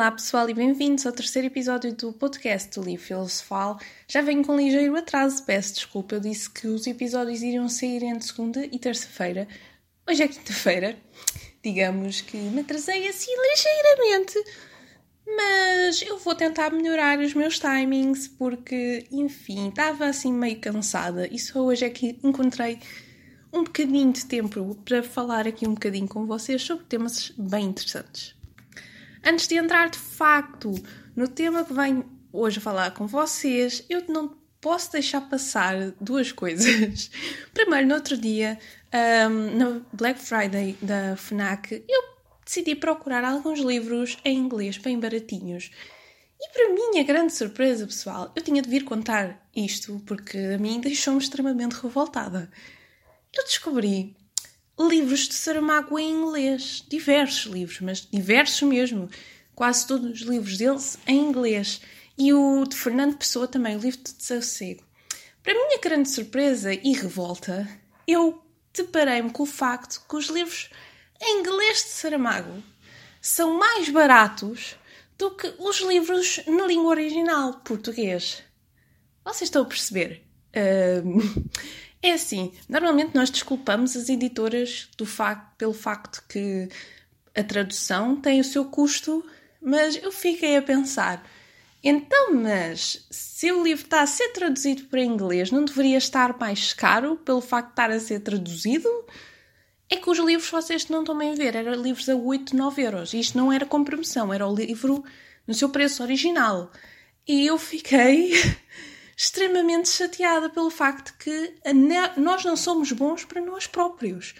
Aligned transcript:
Olá 0.00 0.12
pessoal 0.12 0.48
e 0.48 0.54
bem-vindos 0.54 1.04
ao 1.04 1.12
terceiro 1.12 1.48
episódio 1.48 1.94
do 1.94 2.10
podcast 2.10 2.70
do 2.70 2.82
Livro 2.82 3.04
Filosofal. 3.04 3.78
Já 4.08 4.22
venho 4.22 4.42
com 4.42 4.56
ligeiro 4.56 4.96
atraso, 4.96 5.44
peço 5.44 5.74
desculpa, 5.74 6.14
eu 6.14 6.20
disse 6.20 6.48
que 6.48 6.66
os 6.66 6.86
episódios 6.86 7.42
iriam 7.42 7.68
sair 7.68 8.02
entre 8.04 8.26
segunda 8.26 8.64
e 8.64 8.78
terça-feira. 8.78 9.46
Hoje 10.08 10.22
é 10.22 10.28
quinta-feira, 10.28 10.96
digamos 11.62 12.22
que 12.22 12.38
me 12.38 12.62
atrasei 12.62 13.06
assim 13.08 13.30
ligeiramente, 13.30 14.42
mas 15.36 16.00
eu 16.00 16.16
vou 16.16 16.34
tentar 16.34 16.72
melhorar 16.72 17.18
os 17.18 17.34
meus 17.34 17.58
timings 17.58 18.26
porque, 18.26 19.06
enfim, 19.12 19.68
estava 19.68 20.06
assim 20.06 20.32
meio 20.32 20.58
cansada 20.60 21.28
e 21.30 21.38
só 21.38 21.60
hoje 21.60 21.84
é 21.84 21.90
que 21.90 22.18
encontrei 22.24 22.78
um 23.52 23.64
bocadinho 23.64 24.10
de 24.14 24.24
tempo 24.24 24.74
para 24.82 25.02
falar 25.02 25.46
aqui 25.46 25.68
um 25.68 25.74
bocadinho 25.74 26.08
com 26.08 26.24
vocês 26.24 26.62
sobre 26.62 26.86
temas 26.86 27.34
bem 27.36 27.66
interessantes. 27.66 28.39
Antes 29.24 29.46
de 29.46 29.56
entrar 29.56 29.90
de 29.90 29.98
facto 29.98 30.72
no 31.14 31.28
tema 31.28 31.64
que 31.64 31.72
venho 31.72 32.04
hoje 32.32 32.60
falar 32.60 32.92
com 32.92 33.06
vocês, 33.06 33.84
eu 33.88 34.04
não 34.08 34.36
posso 34.60 34.92
deixar 34.92 35.22
passar 35.22 35.92
duas 36.00 36.32
coisas. 36.32 37.10
Primeiro, 37.52 37.88
no 37.88 37.94
outro 37.94 38.16
dia, 38.16 38.58
um, 39.30 39.58
no 39.58 39.86
Black 39.92 40.20
Friday 40.20 40.76
da 40.80 41.16
FNAC, 41.16 41.84
eu 41.88 42.02
decidi 42.44 42.74
procurar 42.74 43.24
alguns 43.24 43.60
livros 43.60 44.18
em 44.24 44.38
inglês 44.38 44.78
bem 44.78 44.98
baratinhos. 44.98 45.70
E 46.40 46.48
para 46.52 46.72
minha 46.72 47.04
grande 47.04 47.34
surpresa, 47.34 47.86
pessoal, 47.86 48.32
eu 48.34 48.42
tinha 48.42 48.62
de 48.62 48.70
vir 48.70 48.84
contar 48.84 49.46
isto 49.54 50.02
porque 50.06 50.38
a 50.38 50.58
mim 50.58 50.80
deixou-me 50.80 51.20
extremamente 51.20 51.74
revoltada. 51.74 52.50
Eu 53.36 53.44
descobri 53.44 54.16
livros 54.88 55.28
de 55.28 55.34
Saramago 55.34 55.98
em 55.98 56.10
inglês. 56.10 56.84
Diversos 56.88 57.52
livros, 57.52 57.80
mas 57.80 58.00
diversos 58.10 58.62
mesmo. 58.62 59.08
Quase 59.54 59.86
todos 59.86 60.22
os 60.22 60.26
livros 60.26 60.56
deles 60.56 60.98
em 61.06 61.18
inglês. 61.18 61.80
E 62.16 62.32
o 62.32 62.64
de 62.64 62.76
Fernando 62.76 63.16
Pessoa 63.16 63.46
também, 63.46 63.76
o 63.76 63.80
livro 63.80 64.00
de 64.02 64.12
Desassossego. 64.12 64.82
Para 65.42 65.54
minha 65.54 65.78
grande 65.78 66.08
surpresa 66.10 66.72
e 66.74 66.92
revolta, 66.92 67.68
eu 68.06 68.42
deparei-me 68.74 69.30
com 69.30 69.42
o 69.42 69.46
facto 69.46 70.02
que 70.08 70.16
os 70.16 70.26
livros 70.26 70.70
em 71.20 71.40
inglês 71.40 71.78
de 71.78 71.90
Saramago 71.90 72.62
são 73.20 73.58
mais 73.58 73.88
baratos 73.88 74.76
do 75.18 75.30
que 75.30 75.52
os 75.58 75.80
livros 75.80 76.40
na 76.46 76.66
língua 76.66 76.90
original, 76.90 77.54
português. 77.64 78.42
Vocês 79.24 79.42
estão 79.42 79.62
a 79.62 79.66
perceber? 79.66 80.24
Uh, 80.56 81.50
é 82.02 82.12
assim, 82.12 82.52
normalmente 82.68 83.14
nós 83.14 83.30
desculpamos 83.30 83.96
as 83.96 84.08
editoras 84.08 84.88
facto, 85.04 85.56
pelo 85.56 85.74
facto 85.74 86.24
que 86.28 86.68
a 87.34 87.42
tradução 87.42 88.16
tem 88.16 88.40
o 88.40 88.44
seu 88.44 88.64
custo, 88.64 89.24
mas 89.60 89.96
eu 90.02 90.10
fiquei 90.10 90.56
a 90.56 90.62
pensar, 90.62 91.22
então, 91.82 92.34
mas 92.34 93.06
se 93.10 93.50
o 93.50 93.62
livro 93.62 93.84
está 93.84 94.02
a 94.02 94.06
ser 94.06 94.28
traduzido 94.30 94.84
para 94.84 95.02
inglês, 95.02 95.50
não 95.50 95.64
deveria 95.64 95.96
estar 95.96 96.38
mais 96.38 96.74
caro 96.74 97.16
pelo 97.16 97.40
facto 97.40 97.68
de 97.68 97.72
estar 97.72 97.90
a 97.90 98.00
ser 98.00 98.20
traduzido? 98.20 98.88
É 99.88 99.96
que 99.96 100.10
os 100.10 100.18
livros 100.18 100.50
vocês 100.50 100.88
não 100.88 101.00
estão 101.00 101.16
bem 101.16 101.32
a 101.32 101.34
ver, 101.34 101.56
eram 101.56 101.72
livros 101.74 102.08
a 102.08 102.14
8, 102.14 102.54
9 102.54 102.82
euros. 102.82 103.14
Isto 103.14 103.38
não 103.38 103.50
era 103.50 103.64
com 103.64 103.82
promoção, 103.82 104.32
era 104.32 104.46
o 104.46 104.54
livro 104.54 105.02
no 105.46 105.54
seu 105.54 105.70
preço 105.70 106.02
original. 106.02 106.70
E 107.26 107.46
eu 107.46 107.58
fiquei 107.58 108.32
extremamente 109.22 109.90
chateada 109.90 110.48
pelo 110.48 110.70
facto 110.70 111.14
que 111.18 111.54
nós 112.16 112.42
não 112.42 112.56
somos 112.56 112.90
bons 112.90 113.22
para 113.22 113.42
nós 113.42 113.66
próprios. 113.66 114.34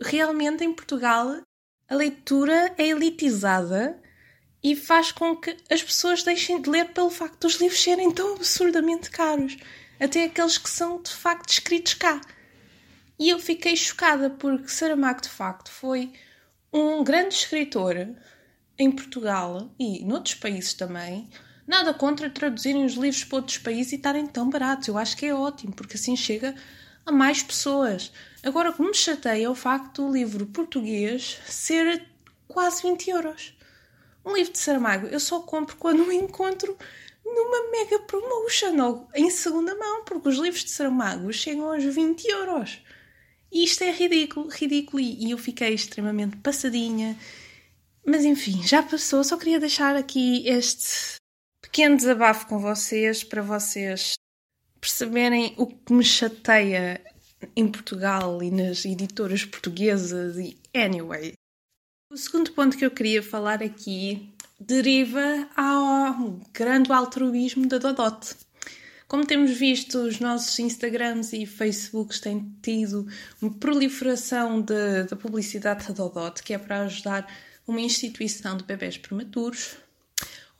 Realmente, 0.00 0.64
em 0.64 0.72
Portugal, 0.72 1.42
a 1.86 1.94
leitura 1.94 2.74
é 2.78 2.88
elitizada 2.88 4.00
e 4.62 4.74
faz 4.74 5.12
com 5.12 5.36
que 5.36 5.54
as 5.70 5.82
pessoas 5.82 6.22
deixem 6.22 6.62
de 6.62 6.70
ler 6.70 6.94
pelo 6.94 7.10
facto 7.10 7.42
dos 7.42 7.56
livros 7.56 7.82
serem 7.82 8.10
tão 8.10 8.34
absurdamente 8.34 9.10
caros, 9.10 9.58
até 10.00 10.24
aqueles 10.24 10.56
que 10.56 10.70
são 10.70 11.02
de 11.02 11.10
facto 11.10 11.50
escritos 11.50 11.92
cá. 11.92 12.18
E 13.18 13.28
eu 13.28 13.38
fiquei 13.38 13.76
chocada 13.76 14.30
porque 14.30 14.68
Saramago, 14.68 15.20
de 15.20 15.28
facto, 15.28 15.70
foi 15.70 16.10
um 16.72 17.04
grande 17.04 17.34
escritor 17.34 17.96
em 18.78 18.90
Portugal 18.90 19.70
e 19.78 20.02
noutros 20.06 20.36
países 20.36 20.72
também 20.72 21.28
Nada 21.72 21.94
contra 21.94 22.28
traduzirem 22.28 22.84
os 22.84 22.92
livros 22.92 23.24
para 23.24 23.36
outros 23.36 23.56
países 23.56 23.92
e 23.92 23.96
estarem 23.96 24.26
tão 24.26 24.50
baratos. 24.50 24.88
Eu 24.88 24.98
acho 24.98 25.16
que 25.16 25.24
é 25.24 25.34
ótimo, 25.34 25.72
porque 25.72 25.96
assim 25.96 26.14
chega 26.14 26.54
a 27.06 27.10
mais 27.10 27.42
pessoas. 27.42 28.12
Agora, 28.42 28.68
o 28.68 28.74
que 28.74 28.82
me 28.82 28.92
chateia 28.92 29.46
é 29.46 29.48
o 29.48 29.54
facto 29.54 30.04
do 30.04 30.12
livro 30.12 30.44
português 30.44 31.38
ser 31.46 32.06
quase 32.46 32.82
20 32.82 33.08
euros. 33.08 33.56
Um 34.22 34.34
livro 34.34 34.52
de 34.52 34.58
Saramago 34.58 35.06
eu 35.06 35.18
só 35.18 35.40
compro 35.40 35.74
quando 35.76 36.04
o 36.04 36.12
encontro 36.12 36.76
numa 37.24 37.70
mega 37.70 38.00
promotion 38.00 38.78
ou 38.82 39.08
em 39.14 39.30
segunda 39.30 39.74
mão, 39.74 40.04
porque 40.04 40.28
os 40.28 40.36
livros 40.36 40.64
de 40.64 40.70
Saramago 40.72 41.32
chegam 41.32 41.72
aos 41.72 41.82
20 41.82 42.22
euros. 42.26 42.82
E 43.50 43.64
isto 43.64 43.82
é 43.82 43.90
ridículo, 43.90 44.50
ridículo, 44.50 45.00
e 45.00 45.30
eu 45.30 45.38
fiquei 45.38 45.72
extremamente 45.72 46.36
passadinha. 46.36 47.18
Mas 48.04 48.26
enfim, 48.26 48.62
já 48.62 48.82
passou, 48.82 49.24
só 49.24 49.38
queria 49.38 49.58
deixar 49.58 49.96
aqui 49.96 50.46
este 50.46 51.21
pequeno 51.72 51.96
desabafo 51.96 52.46
com 52.48 52.58
vocês 52.58 53.24
para 53.24 53.40
vocês 53.40 54.12
perceberem 54.78 55.54
o 55.56 55.66
que 55.66 55.90
me 55.94 56.04
chateia 56.04 57.00
em 57.56 57.66
Portugal 57.66 58.42
e 58.42 58.50
nas 58.50 58.84
editoras 58.84 59.46
portuguesas 59.46 60.36
e 60.36 60.58
anyway. 60.74 61.32
O 62.10 62.16
segundo 62.18 62.52
ponto 62.52 62.76
que 62.76 62.84
eu 62.84 62.90
queria 62.90 63.22
falar 63.22 63.62
aqui 63.62 64.34
deriva 64.60 65.48
ao 65.56 66.38
grande 66.52 66.92
altruísmo 66.92 67.66
da 67.66 67.78
Dodot. 67.78 68.36
Como 69.08 69.24
temos 69.24 69.52
visto, 69.52 69.96
os 69.96 70.20
nossos 70.20 70.58
Instagrams 70.58 71.32
e 71.32 71.46
Facebooks 71.46 72.20
têm 72.20 72.54
tido 72.60 73.08
uma 73.40 73.50
proliferação 73.50 74.60
da 74.60 75.16
publicidade 75.16 75.88
da 75.88 75.94
Dodot, 75.94 76.42
que 76.42 76.52
é 76.52 76.58
para 76.58 76.82
ajudar 76.82 77.26
uma 77.66 77.80
instituição 77.80 78.58
de 78.58 78.64
bebés 78.64 78.98
prematuros, 78.98 79.78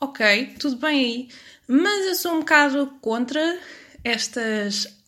ok, 0.02 0.56
tudo 0.58 0.76
bem 0.78 0.98
aí, 0.98 1.28
mas 1.68 2.06
eu 2.06 2.14
sou 2.16 2.32
um 2.34 2.38
bocado 2.40 2.92
contra 3.00 3.56
estas, 4.02 4.98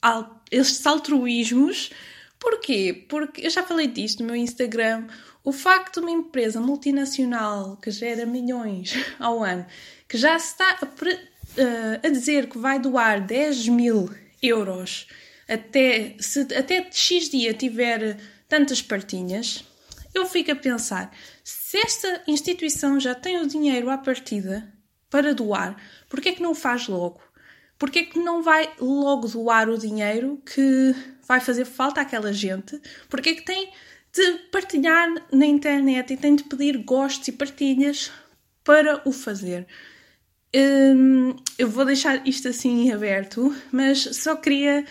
estes 0.53 0.87
altruísmos. 0.87 1.91
Porquê? 2.38 3.05
Porque 3.09 3.44
eu 3.44 3.50
já 3.50 3.65
falei 3.65 3.88
disto 3.88 4.21
no 4.21 4.27
meu 4.27 4.37
Instagram. 4.37 5.09
O 5.43 5.50
facto 5.50 5.94
de 5.94 6.06
uma 6.06 6.12
empresa 6.12 6.60
multinacional 6.60 7.77
que 7.78 7.91
gera 7.91 8.25
milhões 8.25 8.94
ao 9.19 9.43
ano, 9.43 9.66
que 10.09 10.16
já 10.16 10.37
está 10.37 10.78
a, 10.81 10.87
eh, 11.61 12.00
a 12.05 12.09
dizer 12.09 12.49
que 12.49 12.56
vai 12.56 12.78
doar 12.78 13.21
10 13.21 13.69
mil 13.71 14.09
euros 14.41 15.09
até, 15.49 16.15
se 16.21 16.41
até 16.55 16.88
X 16.88 17.31
dia 17.31 17.53
tiver 17.53 18.16
tantas 18.49 18.81
partinhas, 18.81 19.65
eu 20.15 20.25
fico 20.25 20.53
a 20.53 20.56
pensar: 20.56 21.12
se 21.43 21.78
esta 21.78 22.22
instituição 22.28 23.00
já 23.00 23.12
tem 23.12 23.38
o 23.41 23.49
dinheiro 23.49 23.91
à 23.91 23.99
partida, 23.99 24.72
para 25.14 25.32
doar, 25.32 25.76
porque 26.08 26.30
é 26.30 26.32
que 26.32 26.42
não 26.42 26.56
faz 26.56 26.88
logo? 26.88 27.20
Porque 27.78 28.00
é 28.00 28.04
que 28.04 28.19
não 28.19 28.42
vai 28.42 28.69
logo 28.80 29.28
doar 29.28 29.69
o 29.69 29.78
dinheiro 29.78 30.42
que 30.44 30.92
vai 31.22 31.38
fazer 31.38 31.64
falta 31.64 32.00
àquela 32.00 32.32
gente? 32.32 32.80
Porque 33.08 33.28
é 33.28 33.34
que 33.36 33.44
tem 33.44 33.70
de 34.12 34.32
partilhar 34.50 35.08
na 35.30 35.47
internet 35.47 36.12
e 36.12 36.16
tem 36.16 36.34
de 36.34 36.42
pedir 36.42 36.78
gostos 36.78 37.28
e 37.28 37.32
partilhas 37.32 38.10
para 38.64 39.08
o 39.08 39.12
fazer? 39.12 39.69
Hum, 40.52 41.36
eu 41.56 41.70
vou 41.70 41.84
deixar 41.84 42.26
isto 42.26 42.48
assim 42.48 42.91
aberto, 42.91 43.54
mas 43.70 44.00
só 44.16 44.34
queria 44.34 44.84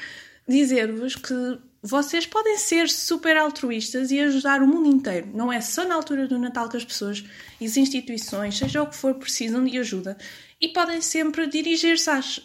dizer-vos 0.47 1.17
que 1.17 1.59
vocês 1.85 2.25
podem 2.25 2.57
ser 2.57 2.89
super 2.89 3.35
altruístas 3.35 4.09
e 4.09 4.17
ajudar 4.21 4.61
o 4.61 4.67
mundo 4.67 4.87
inteiro. 4.87 5.29
Não 5.33 5.51
é 5.51 5.59
só 5.59 5.83
na 5.85 5.95
altura 5.95 6.29
do 6.29 6.39
Natal 6.39 6.69
que 6.69 6.77
as 6.77 6.85
pessoas 6.85 7.25
e 7.59 7.65
as 7.65 7.75
instituições, 7.75 8.57
seja 8.57 8.81
o 8.81 8.87
que 8.87 8.95
for, 8.95 9.13
precisam 9.15 9.65
de 9.65 9.77
ajuda. 9.77 10.17
E 10.61 10.69
podem 10.69 11.01
sempre 11.01 11.45
dirigir-se 11.45 12.09
às, 12.09 12.39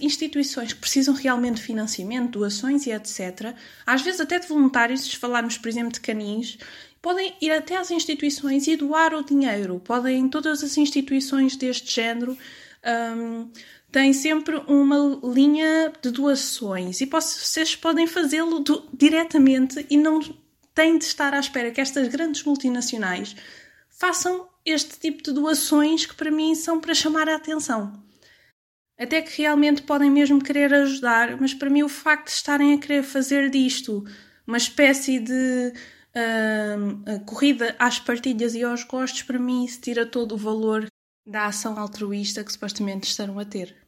instituições 0.00 0.72
que 0.72 0.78
precisam 0.78 1.12
realmente 1.12 1.56
de 1.56 1.62
financiamento, 1.62 2.38
doações 2.38 2.86
e 2.86 2.92
etc. 2.92 3.52
Às 3.84 4.02
vezes 4.02 4.20
até 4.20 4.38
de 4.38 4.46
voluntários, 4.46 5.00
se 5.00 5.16
falarmos, 5.16 5.58
por 5.58 5.66
exemplo, 5.66 5.92
de 5.92 5.98
canins, 5.98 6.56
podem 7.02 7.34
ir 7.40 7.50
até 7.50 7.76
às 7.76 7.90
instituições 7.90 8.68
e 8.68 8.76
doar 8.76 9.12
o 9.12 9.24
dinheiro. 9.24 9.80
Podem, 9.80 10.28
todas 10.28 10.62
as 10.62 10.78
instituições 10.78 11.56
deste 11.56 11.92
género, 11.92 12.38
um, 13.16 13.50
tem 13.94 14.12
sempre 14.12 14.56
uma 14.66 15.20
linha 15.22 15.92
de 16.02 16.10
doações 16.10 17.00
e 17.00 17.06
vocês 17.06 17.76
podem 17.76 18.08
fazê-lo 18.08 18.64
diretamente 18.92 19.86
e 19.88 19.96
não 19.96 20.18
têm 20.74 20.98
de 20.98 21.04
estar 21.04 21.32
à 21.32 21.38
espera 21.38 21.70
que 21.70 21.80
estas 21.80 22.08
grandes 22.08 22.42
multinacionais 22.42 23.36
façam 23.88 24.48
este 24.66 24.98
tipo 24.98 25.22
de 25.22 25.32
doações 25.32 26.06
que 26.06 26.14
para 26.16 26.32
mim 26.32 26.56
são 26.56 26.80
para 26.80 26.92
chamar 26.92 27.28
a 27.28 27.36
atenção. 27.36 28.02
Até 28.98 29.22
que 29.22 29.40
realmente 29.40 29.82
podem 29.82 30.10
mesmo 30.10 30.42
querer 30.42 30.74
ajudar, 30.74 31.40
mas 31.40 31.54
para 31.54 31.70
mim 31.70 31.84
o 31.84 31.88
facto 31.88 32.26
de 32.26 32.32
estarem 32.32 32.74
a 32.74 32.78
querer 32.78 33.04
fazer 33.04 33.48
disto 33.48 34.04
uma 34.44 34.56
espécie 34.56 35.20
de 35.20 35.72
uh, 36.16 37.24
corrida 37.26 37.76
às 37.78 38.00
partilhas 38.00 38.56
e 38.56 38.64
aos 38.64 38.82
gostos, 38.82 39.22
para 39.22 39.38
mim 39.38 39.64
isso 39.64 39.80
tira 39.80 40.04
todo 40.04 40.34
o 40.34 40.38
valor 40.38 40.88
da 41.24 41.46
ação 41.46 41.78
altruísta 41.78 42.42
que 42.42 42.52
supostamente 42.52 43.06
estarão 43.06 43.38
a 43.38 43.44
ter. 43.44 43.83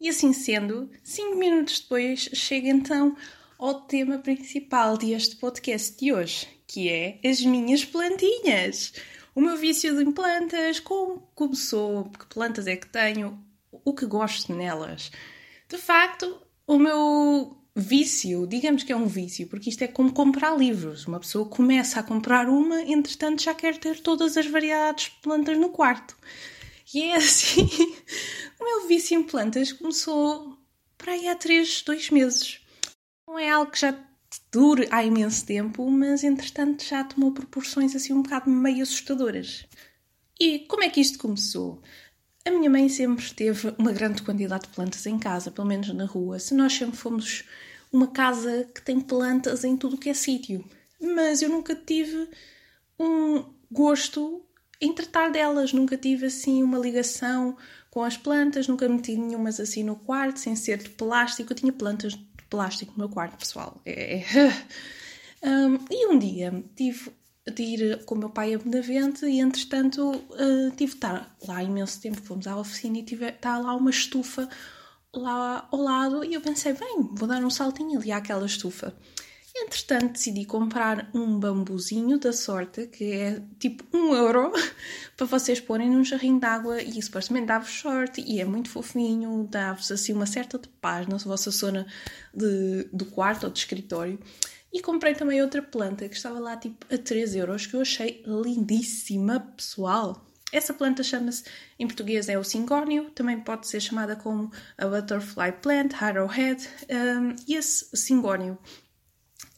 E 0.00 0.08
assim 0.08 0.32
sendo, 0.32 0.90
cinco 1.04 1.36
minutos 1.36 1.80
depois 1.80 2.30
chega 2.32 2.68
então 2.68 3.14
ao 3.58 3.82
tema 3.82 4.16
principal 4.16 4.96
deste 4.96 5.36
podcast 5.36 5.94
de 5.98 6.10
hoje, 6.10 6.48
que 6.66 6.88
é 6.88 7.20
as 7.22 7.42
minhas 7.42 7.84
plantinhas. 7.84 8.94
O 9.34 9.42
meu 9.42 9.58
vício 9.58 10.00
em 10.00 10.10
plantas, 10.10 10.80
como 10.80 11.28
começou, 11.34 12.06
que 12.06 12.24
plantas 12.26 12.66
é 12.66 12.76
que 12.76 12.88
tenho, 12.88 13.38
o 13.70 13.92
que 13.92 14.06
gosto 14.06 14.54
nelas. 14.54 15.12
De 15.68 15.76
facto, 15.76 16.40
o 16.66 16.78
meu 16.78 17.58
vício, 17.76 18.46
digamos 18.46 18.82
que 18.82 18.92
é 18.92 18.96
um 18.96 19.06
vício, 19.06 19.48
porque 19.48 19.68
isto 19.68 19.82
é 19.82 19.86
como 19.86 20.14
comprar 20.14 20.56
livros. 20.56 21.06
Uma 21.06 21.20
pessoa 21.20 21.46
começa 21.46 22.00
a 22.00 22.02
comprar 22.02 22.48
uma, 22.48 22.80
entretanto 22.82 23.42
já 23.42 23.54
quer 23.54 23.76
ter 23.76 24.00
todas 24.00 24.38
as 24.38 24.46
variedades 24.46 25.12
de 25.12 25.20
plantas 25.20 25.58
no 25.58 25.68
quarto. 25.68 26.16
E 26.94 27.02
é 27.04 27.16
assim. 27.16 27.68
o 28.60 28.64
meu 28.64 28.88
vício 28.88 29.18
em 29.18 29.22
plantas 29.22 29.72
começou 29.72 30.58
para 30.96 31.12
aí 31.12 31.28
há 31.28 31.34
3, 31.34 31.82
2 31.82 32.10
meses. 32.10 32.60
Não 33.26 33.38
é 33.38 33.48
algo 33.50 33.70
que 33.70 33.80
já 33.80 33.96
dure 34.52 34.88
há 34.90 35.04
imenso 35.04 35.46
tempo, 35.46 35.88
mas 35.90 36.24
entretanto 36.24 36.84
já 36.84 37.02
tomou 37.04 37.32
proporções 37.32 37.94
assim 37.94 38.12
um 38.12 38.22
bocado 38.22 38.50
meio 38.50 38.82
assustadoras. 38.82 39.66
E 40.38 40.60
como 40.60 40.82
é 40.82 40.88
que 40.88 41.00
isto 41.00 41.18
começou? 41.18 41.82
A 42.44 42.50
minha 42.50 42.70
mãe 42.70 42.88
sempre 42.88 43.32
teve 43.34 43.74
uma 43.78 43.92
grande 43.92 44.22
quantidade 44.22 44.66
de 44.66 44.74
plantas 44.74 45.04
em 45.06 45.18
casa, 45.18 45.50
pelo 45.50 45.68
menos 45.68 45.92
na 45.92 46.06
rua. 46.06 46.38
Se 46.38 46.54
nós 46.54 46.72
sempre 46.72 46.96
fomos 46.96 47.44
uma 47.92 48.06
casa 48.06 48.68
que 48.74 48.80
tem 48.82 49.00
plantas 49.00 49.64
em 49.64 49.76
tudo 49.76 49.96
o 49.96 49.98
que 49.98 50.08
é 50.08 50.14
sítio. 50.14 50.64
Mas 51.00 51.42
eu 51.42 51.48
nunca 51.48 51.74
tive 51.74 52.28
um 52.98 53.44
gosto 53.70 54.44
em 54.80 54.92
tratar 54.92 55.30
delas, 55.30 55.72
nunca 55.72 55.96
tive 55.96 56.26
assim 56.26 56.62
uma 56.62 56.78
ligação 56.78 57.56
com 57.90 58.02
as 58.02 58.16
plantas, 58.16 58.68
nunca 58.68 58.88
meti 58.88 59.16
nenhumas 59.16 59.60
assim 59.60 59.82
no 59.82 59.96
quarto, 59.96 60.38
sem 60.38 60.56
ser 60.56 60.78
de 60.78 60.88
plástico. 60.90 61.52
Eu 61.52 61.56
tinha 61.56 61.72
plantas 61.72 62.14
de 62.14 62.26
plástico 62.48 62.92
no 62.92 62.98
meu 62.98 63.08
quarto, 63.08 63.36
pessoal. 63.36 63.80
É... 63.84 64.18
é. 64.18 64.24
um, 65.46 65.78
e 65.90 66.06
um 66.06 66.18
dia 66.18 66.64
tive 66.74 67.12
de 67.54 67.62
ir 67.62 68.04
com 68.04 68.14
o 68.14 68.18
meu 68.18 68.30
pai 68.30 68.54
a 68.54 68.58
Benavente 68.58 69.26
e, 69.26 69.40
entretanto, 69.40 70.10
uh, 70.10 70.70
tive 70.76 70.92
de 70.92 70.96
estar 70.96 71.36
lá 71.46 71.62
imenso 71.62 72.00
tempo. 72.00 72.20
Fomos 72.22 72.46
à 72.46 72.56
oficina 72.56 72.98
e 72.98 73.02
tive, 73.02 73.26
está 73.26 73.58
lá 73.58 73.74
uma 73.74 73.90
estufa 73.90 74.48
lá 75.12 75.68
ao 75.70 75.80
lado 75.80 76.24
e 76.24 76.34
eu 76.34 76.40
pensei, 76.40 76.72
bem, 76.72 77.08
vou 77.12 77.28
dar 77.28 77.44
um 77.44 77.50
saltinho 77.50 77.98
ali 77.98 78.12
àquela 78.12 78.46
estufa. 78.46 78.94
Entretanto, 79.62 80.14
decidi 80.14 80.46
comprar 80.46 81.10
um 81.14 81.38
bambuzinho 81.38 82.18
da 82.18 82.32
sorte, 82.32 82.86
que 82.86 83.12
é 83.12 83.42
tipo 83.58 83.84
um 83.94 84.14
euro, 84.14 84.50
para 85.16 85.26
vocês 85.26 85.60
porem 85.60 85.90
num 85.90 86.02
jarrinho 86.02 86.40
de 86.40 86.46
água 86.46 86.82
e 86.82 87.00
supostamente 87.02 87.46
dá-vos 87.46 87.70
sorte 87.70 88.22
e 88.22 88.40
é 88.40 88.44
muito 88.44 88.70
fofinho, 88.70 89.46
dá-vos 89.50 89.92
assim 89.92 90.14
uma 90.14 90.24
certa 90.24 90.58
de 90.58 90.66
paz 90.66 91.06
na 91.06 91.18
vossa 91.18 91.50
zona 91.50 91.86
de, 92.32 92.88
do 92.90 93.04
quarto 93.04 93.44
ou 93.44 93.52
de 93.52 93.58
escritório. 93.58 94.18
E 94.72 94.80
comprei 94.80 95.14
também 95.14 95.42
outra 95.42 95.60
planta 95.60 96.08
que 96.08 96.16
estava 96.16 96.38
lá 96.38 96.56
tipo 96.56 96.86
a 96.92 96.96
3 96.96 97.34
euros, 97.34 97.66
que 97.66 97.74
eu 97.74 97.82
achei 97.82 98.22
lindíssima, 98.26 99.40
pessoal. 99.40 100.24
Essa 100.52 100.72
planta 100.72 101.02
chama-se, 101.02 101.44
em 101.78 101.86
português 101.86 102.28
é 102.28 102.38
o 102.38 102.44
cingónio, 102.44 103.10
também 103.10 103.38
pode 103.40 103.68
ser 103.68 103.80
chamada 103.80 104.16
como 104.16 104.50
a 104.78 104.86
butterfly 104.86 105.52
plant, 105.60 105.92
arrowhead, 106.00 106.66
um, 106.88 107.36
e 107.46 107.54
esse 107.54 107.94
cingónio 107.94 108.58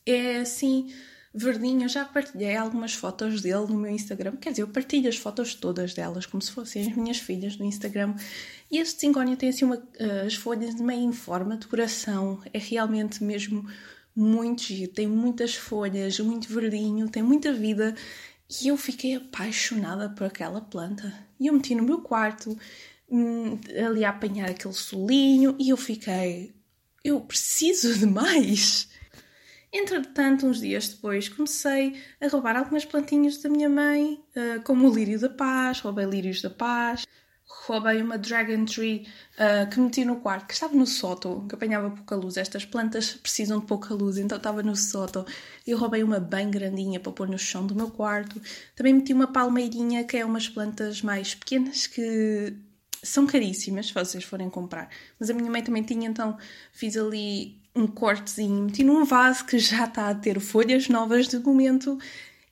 é 0.06 0.38
assim 0.38 0.92
verdinho. 1.34 1.84
Eu 1.84 1.88
já 1.88 2.04
partilhei 2.04 2.56
algumas 2.56 2.94
fotos 2.94 3.40
dele 3.40 3.66
no 3.68 3.78
meu 3.78 3.90
Instagram, 3.90 4.36
quer 4.36 4.50
dizer, 4.50 4.62
eu 4.62 4.68
partilho 4.68 5.08
as 5.08 5.16
fotos 5.16 5.54
todas 5.54 5.94
delas 5.94 6.26
como 6.26 6.42
se 6.42 6.52
fossem 6.52 6.90
as 6.90 6.96
minhas 6.96 7.18
filhas 7.18 7.56
no 7.56 7.64
Instagram. 7.64 8.14
E 8.70 8.78
este 8.78 9.00
cingónio 9.00 9.36
tem 9.36 9.48
assim 9.48 9.64
uma, 9.64 9.76
uh, 9.76 10.26
as 10.26 10.34
folhas 10.34 10.74
de 10.74 10.82
meio 10.82 11.02
em 11.02 11.12
forma 11.12 11.56
de 11.56 11.66
coração, 11.66 12.40
é 12.52 12.58
realmente 12.58 13.22
mesmo 13.22 13.66
muito 14.14 14.62
giro, 14.62 14.92
tem 14.92 15.06
muitas 15.06 15.54
folhas, 15.54 16.18
muito 16.20 16.52
verdinho, 16.52 17.08
tem 17.08 17.22
muita 17.22 17.52
vida 17.52 17.94
e 18.60 18.68
eu 18.68 18.76
fiquei 18.76 19.16
apaixonada 19.16 20.10
por 20.10 20.26
aquela 20.26 20.60
planta. 20.60 21.12
E 21.40 21.46
eu 21.46 21.54
meti 21.54 21.74
no 21.74 21.82
meu 21.82 22.02
quarto, 22.02 22.56
hum, 23.10 23.58
ali 23.86 24.04
a 24.04 24.10
apanhar 24.10 24.50
aquele 24.50 24.74
solinho, 24.74 25.56
e 25.58 25.70
eu 25.70 25.76
fiquei. 25.76 26.54
Eu 27.02 27.20
preciso 27.20 27.98
de 27.98 28.06
mais! 28.06 28.88
Entretanto, 29.72 30.46
uns 30.46 30.60
dias 30.60 30.88
depois, 30.88 31.28
comecei 31.28 31.98
a 32.20 32.28
roubar 32.28 32.56
algumas 32.56 32.84
plantinhas 32.84 33.38
da 33.38 33.48
minha 33.48 33.70
mãe, 33.70 34.22
eh, 34.34 34.58
como 34.60 34.88
o 34.88 34.94
lírio 34.94 35.18
da 35.18 35.30
paz, 35.30 35.80
roubei 35.80 36.04
lírios 36.04 36.42
da 36.42 36.50
paz, 36.50 37.06
roubei 37.66 38.02
uma 38.02 38.18
Dragon 38.18 38.64
Tree 38.64 39.06
uh, 39.38 39.68
que 39.70 39.78
meti 39.78 40.04
no 40.04 40.16
quarto, 40.16 40.46
que 40.46 40.54
estava 40.54 40.74
no 40.74 40.86
sótão, 40.86 41.46
que 41.46 41.54
apanhava 41.54 41.90
pouca 41.90 42.16
luz. 42.16 42.36
Estas 42.36 42.64
plantas 42.64 43.12
precisam 43.14 43.60
de 43.60 43.66
pouca 43.66 43.94
luz, 43.94 44.18
então 44.18 44.36
estava 44.36 44.62
no 44.62 44.74
sótão. 44.74 45.24
Eu 45.66 45.78
roubei 45.78 46.02
uma 46.02 46.18
bem 46.18 46.50
grandinha 46.50 46.98
para 46.98 47.12
pôr 47.12 47.28
no 47.28 47.38
chão 47.38 47.66
do 47.66 47.74
meu 47.74 47.90
quarto. 47.90 48.40
Também 48.74 48.94
meti 48.94 49.12
uma 49.12 49.26
palmeirinha, 49.26 50.04
que 50.04 50.16
é 50.16 50.24
umas 50.24 50.48
plantas 50.48 51.02
mais 51.02 51.34
pequenas 51.34 51.86
que 51.86 52.54
são 53.02 53.26
caríssimas 53.26 53.86
se 53.86 53.94
vocês 53.94 54.24
forem 54.24 54.50
comprar. 54.50 54.88
Mas 55.18 55.30
a 55.30 55.34
minha 55.34 55.50
mãe 55.50 55.62
também 55.62 55.82
tinha, 55.82 56.08
então 56.08 56.36
fiz 56.72 56.96
ali 56.96 57.61
um 57.74 57.86
cortezinho, 57.86 58.64
meti 58.64 58.84
num 58.84 59.04
vaso 59.04 59.44
que 59.44 59.58
já 59.58 59.84
está 59.84 60.08
a 60.08 60.14
ter 60.14 60.38
folhas 60.40 60.88
novas 60.88 61.28
de 61.28 61.38
momento 61.38 61.98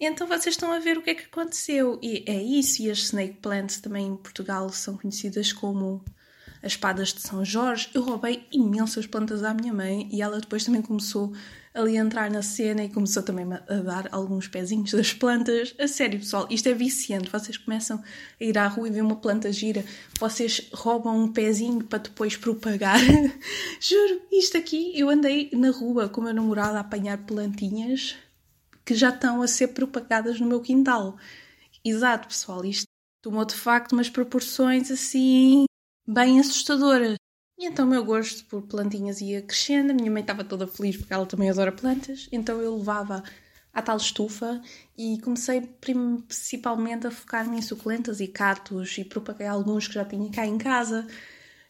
então 0.00 0.26
vocês 0.26 0.54
estão 0.54 0.72
a 0.72 0.78
ver 0.78 0.96
o 0.96 1.02
que 1.02 1.10
é 1.10 1.14
que 1.14 1.26
aconteceu. 1.26 1.98
E 2.02 2.24
é 2.26 2.42
isso, 2.42 2.82
e 2.82 2.90
as 2.90 3.00
snake 3.00 3.34
plants 3.34 3.80
também 3.80 4.06
em 4.06 4.16
Portugal 4.16 4.70
são 4.70 4.96
conhecidas 4.96 5.52
como 5.52 6.02
as 6.62 6.72
espadas 6.72 7.12
de 7.12 7.20
São 7.20 7.44
Jorge. 7.44 7.88
Eu 7.94 8.02
roubei 8.02 8.46
imensas 8.52 9.06
plantas 9.06 9.42
à 9.42 9.54
minha 9.54 9.72
mãe 9.72 10.08
e 10.12 10.22
ela 10.22 10.40
depois 10.40 10.64
também 10.64 10.82
começou 10.82 11.32
ali 11.72 11.96
a 11.96 12.00
entrar 12.00 12.30
na 12.30 12.42
cena 12.42 12.82
e 12.82 12.88
começou 12.88 13.22
também 13.22 13.46
a 13.52 13.74
dar 13.76 14.08
alguns 14.10 14.48
pezinhos 14.48 14.90
das 14.92 15.12
plantas. 15.12 15.74
A 15.78 15.86
sério, 15.86 16.18
pessoal, 16.18 16.46
isto 16.50 16.68
é 16.68 16.74
viciante. 16.74 17.30
Vocês 17.30 17.56
começam 17.56 17.98
a 17.98 18.44
ir 18.44 18.58
à 18.58 18.66
rua 18.66 18.88
e 18.88 18.90
ver 18.90 19.02
uma 19.02 19.16
planta 19.16 19.52
gira, 19.52 19.84
vocês 20.18 20.68
roubam 20.72 21.16
um 21.16 21.32
pezinho 21.32 21.84
para 21.84 22.00
depois 22.00 22.36
propagar. 22.36 22.98
Juro, 23.80 24.22
isto 24.32 24.56
aqui, 24.56 24.92
eu 24.98 25.08
andei 25.08 25.50
na 25.52 25.70
rua 25.70 26.08
com 26.08 26.20
o 26.20 26.24
meu 26.24 26.34
namorado 26.34 26.76
a 26.76 26.80
apanhar 26.80 27.18
plantinhas 27.18 28.16
que 28.84 28.94
já 28.94 29.10
estão 29.10 29.40
a 29.40 29.46
ser 29.46 29.68
propagadas 29.68 30.40
no 30.40 30.46
meu 30.46 30.60
quintal. 30.60 31.16
Exato, 31.84 32.28
pessoal, 32.28 32.64
isto 32.64 32.86
tomou 33.22 33.44
de 33.44 33.54
facto 33.54 33.92
umas 33.92 34.10
proporções 34.10 34.90
assim 34.90 35.66
bem 36.06 36.40
assustadoras. 36.40 37.16
E 37.58 37.66
então 37.66 37.86
o 37.86 37.88
meu 37.88 38.04
gosto 38.04 38.44
por 38.46 38.62
plantinhas 38.62 39.20
ia 39.20 39.42
crescendo, 39.42 39.90
a 39.90 39.94
minha 39.94 40.10
mãe 40.10 40.22
estava 40.22 40.42
toda 40.42 40.66
feliz 40.66 40.96
porque 40.96 41.12
ela 41.12 41.26
também 41.26 41.50
adora 41.50 41.70
plantas, 41.70 42.28
então 42.32 42.60
eu 42.60 42.76
levava 42.76 43.22
à 43.72 43.82
tal 43.82 43.96
estufa 43.96 44.60
e 44.96 45.20
comecei 45.20 45.60
principalmente 45.60 47.06
a 47.06 47.10
focar-me 47.10 47.58
em 47.58 47.62
suculentas 47.62 48.20
e 48.20 48.28
catos 48.28 48.96
e 48.98 49.04
propaguei 49.04 49.46
alguns 49.46 49.86
que 49.86 49.94
já 49.94 50.04
tinha 50.04 50.30
cá 50.30 50.46
em 50.46 50.58
casa 50.58 51.06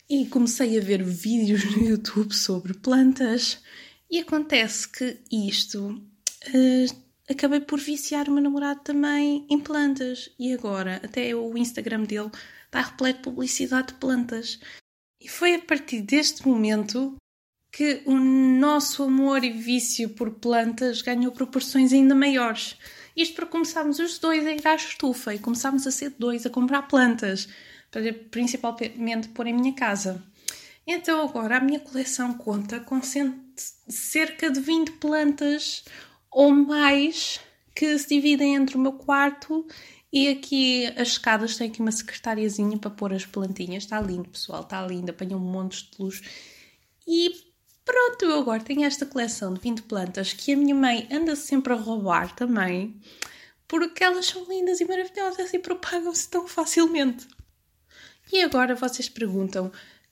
e 0.08 0.26
comecei 0.26 0.78
a 0.78 0.80
ver 0.80 1.02
vídeos 1.02 1.64
no 1.76 1.84
YouTube 1.84 2.34
sobre 2.34 2.74
plantas 2.74 3.62
e 4.10 4.18
acontece 4.18 4.88
que 4.88 5.20
isto 5.30 5.88
uh, 5.88 7.09
acabei 7.30 7.60
por 7.60 7.78
viciar 7.78 8.28
o 8.28 8.32
meu 8.32 8.42
namorado 8.42 8.80
também 8.80 9.46
em 9.48 9.58
plantas. 9.58 10.30
E 10.38 10.52
agora, 10.52 11.00
até 11.04 11.34
o 11.34 11.56
Instagram 11.56 12.02
dele 12.02 12.30
está 12.66 12.80
repleto 12.80 13.18
de 13.18 13.24
publicidade 13.24 13.88
de 13.88 13.94
plantas. 13.94 14.58
E 15.20 15.28
foi 15.28 15.54
a 15.54 15.60
partir 15.60 16.02
deste 16.02 16.46
momento 16.46 17.16
que 17.72 18.02
o 18.04 18.18
nosso 18.18 19.04
amor 19.04 19.44
e 19.44 19.50
vício 19.50 20.08
por 20.10 20.32
plantas 20.32 21.02
ganhou 21.02 21.30
proporções 21.30 21.92
ainda 21.92 22.14
maiores. 22.14 22.76
Isto 23.16 23.36
para 23.36 23.46
começarmos 23.46 23.98
os 23.98 24.18
dois 24.18 24.46
a 24.46 24.50
ir 24.50 24.66
à 24.66 24.74
estufa 24.74 25.34
e 25.34 25.38
começámos 25.38 25.86
a 25.86 25.90
ser 25.90 26.14
dois 26.18 26.46
a 26.46 26.50
comprar 26.50 26.82
plantas, 26.82 27.48
para 27.90 28.12
principalmente 28.12 29.28
pôr 29.28 29.46
em 29.46 29.54
minha 29.54 29.74
casa. 29.74 30.22
Então 30.86 31.22
agora 31.22 31.58
a 31.58 31.60
minha 31.60 31.78
coleção 31.78 32.34
conta 32.34 32.80
com 32.80 33.00
cerca 33.88 34.50
de 34.50 34.60
20 34.60 34.92
plantas 34.92 35.84
ou 36.30 36.50
mais 36.50 37.40
que 37.74 37.98
se 37.98 38.08
dividem 38.08 38.54
entre 38.54 38.76
o 38.76 38.80
meu 38.80 38.92
quarto 38.92 39.66
e 40.12 40.28
aqui 40.28 40.86
as 40.96 41.08
escadas 41.08 41.56
têm 41.56 41.68
aqui 41.68 41.80
uma 41.80 41.92
secretariazinha 41.92 42.76
para 42.78 42.90
pôr 42.90 43.12
as 43.12 43.24
plantinhas. 43.24 43.84
Está 43.84 44.00
lindo, 44.00 44.28
pessoal, 44.28 44.62
está 44.62 44.84
lindo, 44.84 45.10
apanhou 45.10 45.40
um 45.40 45.44
monte 45.44 45.88
de 45.88 46.02
luz. 46.02 46.20
E 47.06 47.32
pronto, 47.84 48.24
eu 48.24 48.40
agora 48.40 48.62
tenho 48.62 48.84
esta 48.84 49.06
coleção 49.06 49.54
de 49.54 49.60
20 49.60 49.82
plantas 49.82 50.32
que 50.32 50.52
a 50.52 50.56
minha 50.56 50.74
mãe 50.74 51.08
anda 51.12 51.36
sempre 51.36 51.72
a 51.72 51.76
roubar 51.76 52.34
também, 52.34 53.00
porque 53.68 54.02
elas 54.02 54.26
são 54.26 54.44
lindas 54.48 54.80
e 54.80 54.84
maravilhosas 54.84 55.54
e 55.54 55.58
propagam-se 55.60 56.28
tão 56.28 56.48
facilmente. 56.48 57.28
E 58.32 58.42
agora 58.42 58.74
vocês 58.74 59.08
perguntam: 59.08 59.70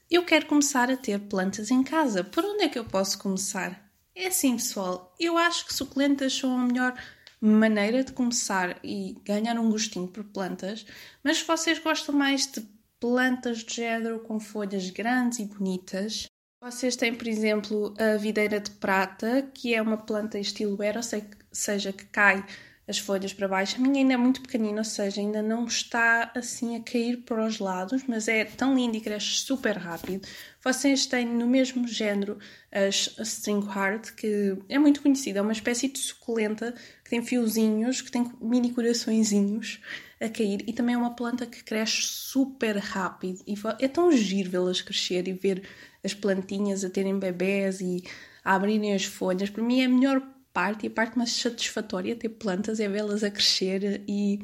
eu 0.09 0.25
quero 0.25 0.47
começar 0.47 0.91
a 0.91 0.97
ter 0.97 1.19
plantas 1.19 1.73
em 1.73 1.83
casa, 1.83 2.23
por 2.23 2.45
onde 2.45 2.65
é 2.65 2.69
que 2.69 2.79
eu 2.79 2.85
posso 2.85 3.19
começar? 3.19 3.88
É 4.21 4.27
assim, 4.27 4.57
pessoal, 4.57 5.15
eu 5.17 5.39
acho 5.39 5.65
que 5.65 5.73
suculentas 5.73 6.35
são 6.35 6.53
a 6.59 6.65
melhor 6.67 6.93
maneira 7.41 8.03
de 8.03 8.13
começar 8.13 8.77
e 8.83 9.17
ganhar 9.25 9.57
um 9.57 9.71
gostinho 9.71 10.09
por 10.09 10.25
plantas, 10.25 10.85
mas 11.23 11.37
se 11.39 11.45
vocês 11.45 11.79
gostam 11.79 12.17
mais 12.17 12.51
de 12.51 12.67
plantas 12.99 13.59
de 13.59 13.77
género 13.77 14.19
com 14.19 14.41
folhas 14.41 14.91
grandes 14.91 15.39
e 15.39 15.45
bonitas, 15.45 16.27
vocês 16.61 16.97
têm, 16.97 17.15
por 17.15 17.29
exemplo, 17.29 17.95
a 17.97 18.17
videira 18.17 18.59
de 18.59 18.73
prata, 18.73 19.49
que 19.55 19.73
é 19.73 19.81
uma 19.81 19.97
planta 19.97 20.37
estilo 20.37 20.83
era, 20.83 20.99
ou 20.99 21.25
seja, 21.53 21.93
que 21.93 22.07
cai 22.07 22.45
as 22.88 22.99
folhas 22.99 23.35
para 23.35 23.47
baixo. 23.47 23.76
A 23.76 23.78
minha 23.78 23.99
ainda 23.99 24.14
é 24.14 24.16
muito 24.16 24.40
pequenina, 24.40 24.78
ou 24.78 24.85
seja, 24.85 25.21
ainda 25.21 25.42
não 25.42 25.66
está 25.66 26.33
assim 26.35 26.75
a 26.75 26.80
cair 26.80 27.18
para 27.18 27.47
os 27.47 27.59
lados, 27.59 28.02
mas 28.09 28.26
é 28.26 28.47
tão 28.47 28.75
linda 28.75 28.97
e 28.97 29.00
cresce 29.00 29.26
super 29.26 29.76
rápido. 29.76 30.26
Vocês 30.64 31.04
têm 31.04 31.26
no 31.26 31.47
mesmo 31.47 31.87
género 31.87 32.38
as 32.73 33.14
String 33.18 33.66
Heart, 33.66 34.12
que 34.12 34.57
é 34.68 34.78
muito 34.78 35.02
conhecida, 35.02 35.38
é 35.38 35.42
uma 35.42 35.52
espécie 35.52 35.88
de 35.88 35.99
suculenta 35.99 36.75
que 37.04 37.11
tem 37.11 37.23
fiozinhos, 37.23 38.00
que 38.00 38.11
tem 38.11 38.33
mini 38.40 38.73
coraçõezinhos 38.73 39.80
a 40.21 40.28
cair 40.28 40.64
e 40.66 40.73
também 40.73 40.95
é 40.95 40.99
uma 40.99 41.14
planta 41.14 41.47
que 41.47 41.62
cresce 41.62 42.02
super 42.02 42.76
rápido 42.76 43.40
e 43.47 43.54
é 43.78 43.87
tão 43.87 44.11
giro 44.11 44.50
vê-las 44.50 44.80
crescer 44.80 45.28
e 45.28 45.33
ver 45.33 45.62
as 46.02 46.14
plantinhas 46.14 46.85
a 46.85 46.90
terem 46.90 47.18
bebés 47.18 47.80
e 47.80 48.02
a 48.45 48.54
abrirem 48.54 48.95
as 48.95 49.04
folhas. 49.04 49.50
Para 49.50 49.62
mim 49.62 49.80
é 49.80 49.85
a 49.85 49.88
melhor 49.88 50.38
parte 50.59 50.87
e 50.87 50.88
a 50.88 50.91
parte 50.91 51.17
mais 51.17 51.31
satisfatória 51.31 52.17
ter 52.17 52.31
plantas 52.31 52.81
é 52.81 52.88
vê-las 52.88 53.23
a 53.23 53.31
crescer 53.31 54.03
e 54.09 54.41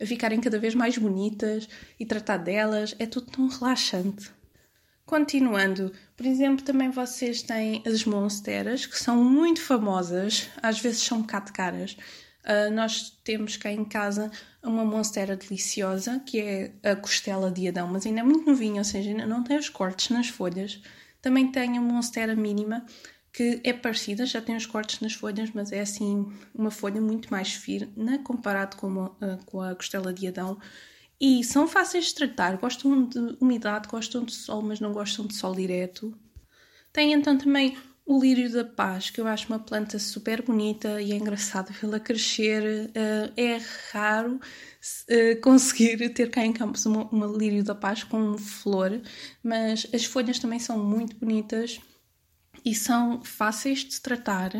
a 0.00 0.06
ficarem 0.06 0.40
cada 0.40 0.60
vez 0.60 0.76
mais 0.76 0.96
bonitas 0.96 1.68
e 1.98 2.06
tratar 2.06 2.36
delas. 2.36 2.94
É 3.00 3.04
tudo 3.04 3.32
tão 3.32 3.48
relaxante. 3.48 4.30
Continuando, 5.04 5.92
por 6.16 6.24
exemplo, 6.24 6.64
também 6.64 6.90
vocês 6.90 7.42
têm 7.42 7.82
as 7.84 8.04
monsteras, 8.04 8.86
que 8.86 8.96
são 8.96 9.16
muito 9.24 9.60
famosas, 9.60 10.48
às 10.62 10.78
vezes 10.78 11.02
são 11.02 11.18
um 11.18 11.22
bocado 11.22 11.52
caras. 11.52 11.96
Uh, 12.44 12.72
nós 12.72 13.10
temos 13.24 13.56
cá 13.56 13.72
em 13.72 13.84
casa 13.84 14.30
uma 14.62 14.84
monstera 14.84 15.36
deliciosa, 15.36 16.20
que 16.24 16.40
é 16.40 16.72
a 16.84 16.94
costela 16.94 17.50
de 17.50 17.66
Adão, 17.66 17.88
mas 17.88 18.06
ainda 18.06 18.20
é 18.20 18.22
muito 18.22 18.48
novinha, 18.48 18.78
ou 18.78 18.84
seja, 18.84 19.10
ainda 19.10 19.26
não 19.26 19.42
tem 19.42 19.58
os 19.58 19.68
cortes 19.68 20.10
nas 20.10 20.28
folhas. 20.28 20.80
Também 21.20 21.50
tem 21.50 21.76
a 21.76 21.80
monstera 21.80 22.36
mínima, 22.36 22.86
que 23.36 23.60
é 23.62 23.72
parecida, 23.74 24.24
já 24.24 24.40
tem 24.40 24.56
os 24.56 24.64
cortes 24.64 24.98
nas 25.00 25.12
folhas, 25.12 25.50
mas 25.52 25.70
é 25.70 25.80
assim 25.80 26.26
uma 26.54 26.70
folha 26.70 27.02
muito 27.02 27.30
mais 27.30 27.52
firme 27.52 28.18
comparado 28.24 28.78
com, 28.78 28.86
uma, 28.86 29.10
uh, 29.10 29.44
com 29.44 29.60
a 29.60 29.74
costela 29.74 30.10
de 30.10 30.26
Adão. 30.26 30.58
E 31.20 31.44
são 31.44 31.68
fáceis 31.68 32.06
de 32.06 32.14
tratar, 32.14 32.56
gostam 32.56 33.06
de 33.06 33.36
umidade, 33.38 33.88
gostam 33.88 34.24
de 34.24 34.32
sol, 34.32 34.62
mas 34.62 34.80
não 34.80 34.90
gostam 34.90 35.26
de 35.26 35.34
sol 35.34 35.54
direto. 35.54 36.16
Tem 36.94 37.12
então 37.12 37.36
também 37.36 37.76
o 38.06 38.18
lírio 38.18 38.50
da 38.50 38.64
paz, 38.64 39.10
que 39.10 39.20
eu 39.20 39.26
acho 39.26 39.48
uma 39.48 39.58
planta 39.58 39.98
super 39.98 40.40
bonita 40.40 41.02
e 41.02 41.12
é 41.12 41.16
engraçado 41.16 41.70
vê-la 41.78 42.00
crescer. 42.00 42.88
Uh, 42.88 43.32
é 43.36 43.60
raro 43.92 44.36
uh, 44.36 45.40
conseguir 45.42 46.08
ter 46.14 46.30
cá 46.30 46.42
em 46.42 46.54
Campos 46.54 46.86
uma, 46.86 47.04
uma 47.10 47.26
lírio 47.26 47.62
da 47.62 47.74
paz 47.74 48.02
com 48.02 48.38
flor, 48.38 48.98
mas 49.42 49.86
as 49.92 50.06
folhas 50.06 50.38
também 50.38 50.58
são 50.58 50.78
muito 50.82 51.16
bonitas 51.16 51.78
e 52.64 52.74
são 52.74 53.22
fáceis 53.22 53.80
de 53.80 54.00
tratar. 54.00 54.52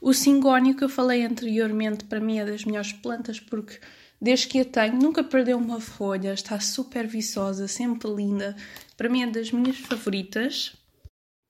O 0.00 0.12
cingónio 0.12 0.76
que 0.76 0.84
eu 0.84 0.88
falei 0.88 1.24
anteriormente, 1.24 2.04
para 2.04 2.20
mim 2.20 2.38
é 2.38 2.44
das 2.44 2.64
melhores 2.64 2.92
plantas 2.92 3.40
porque 3.40 3.80
desde 4.20 4.46
que 4.46 4.60
a 4.60 4.64
tenho 4.64 4.96
nunca 4.96 5.22
perdeu 5.22 5.58
uma 5.58 5.80
folha, 5.80 6.32
está 6.32 6.58
super 6.60 7.06
viçosa, 7.06 7.68
sempre 7.68 8.10
linda. 8.10 8.56
Para 8.96 9.08
mim 9.08 9.22
é 9.22 9.26
das 9.26 9.52
minhas 9.52 9.76
favoritas. 9.76 10.74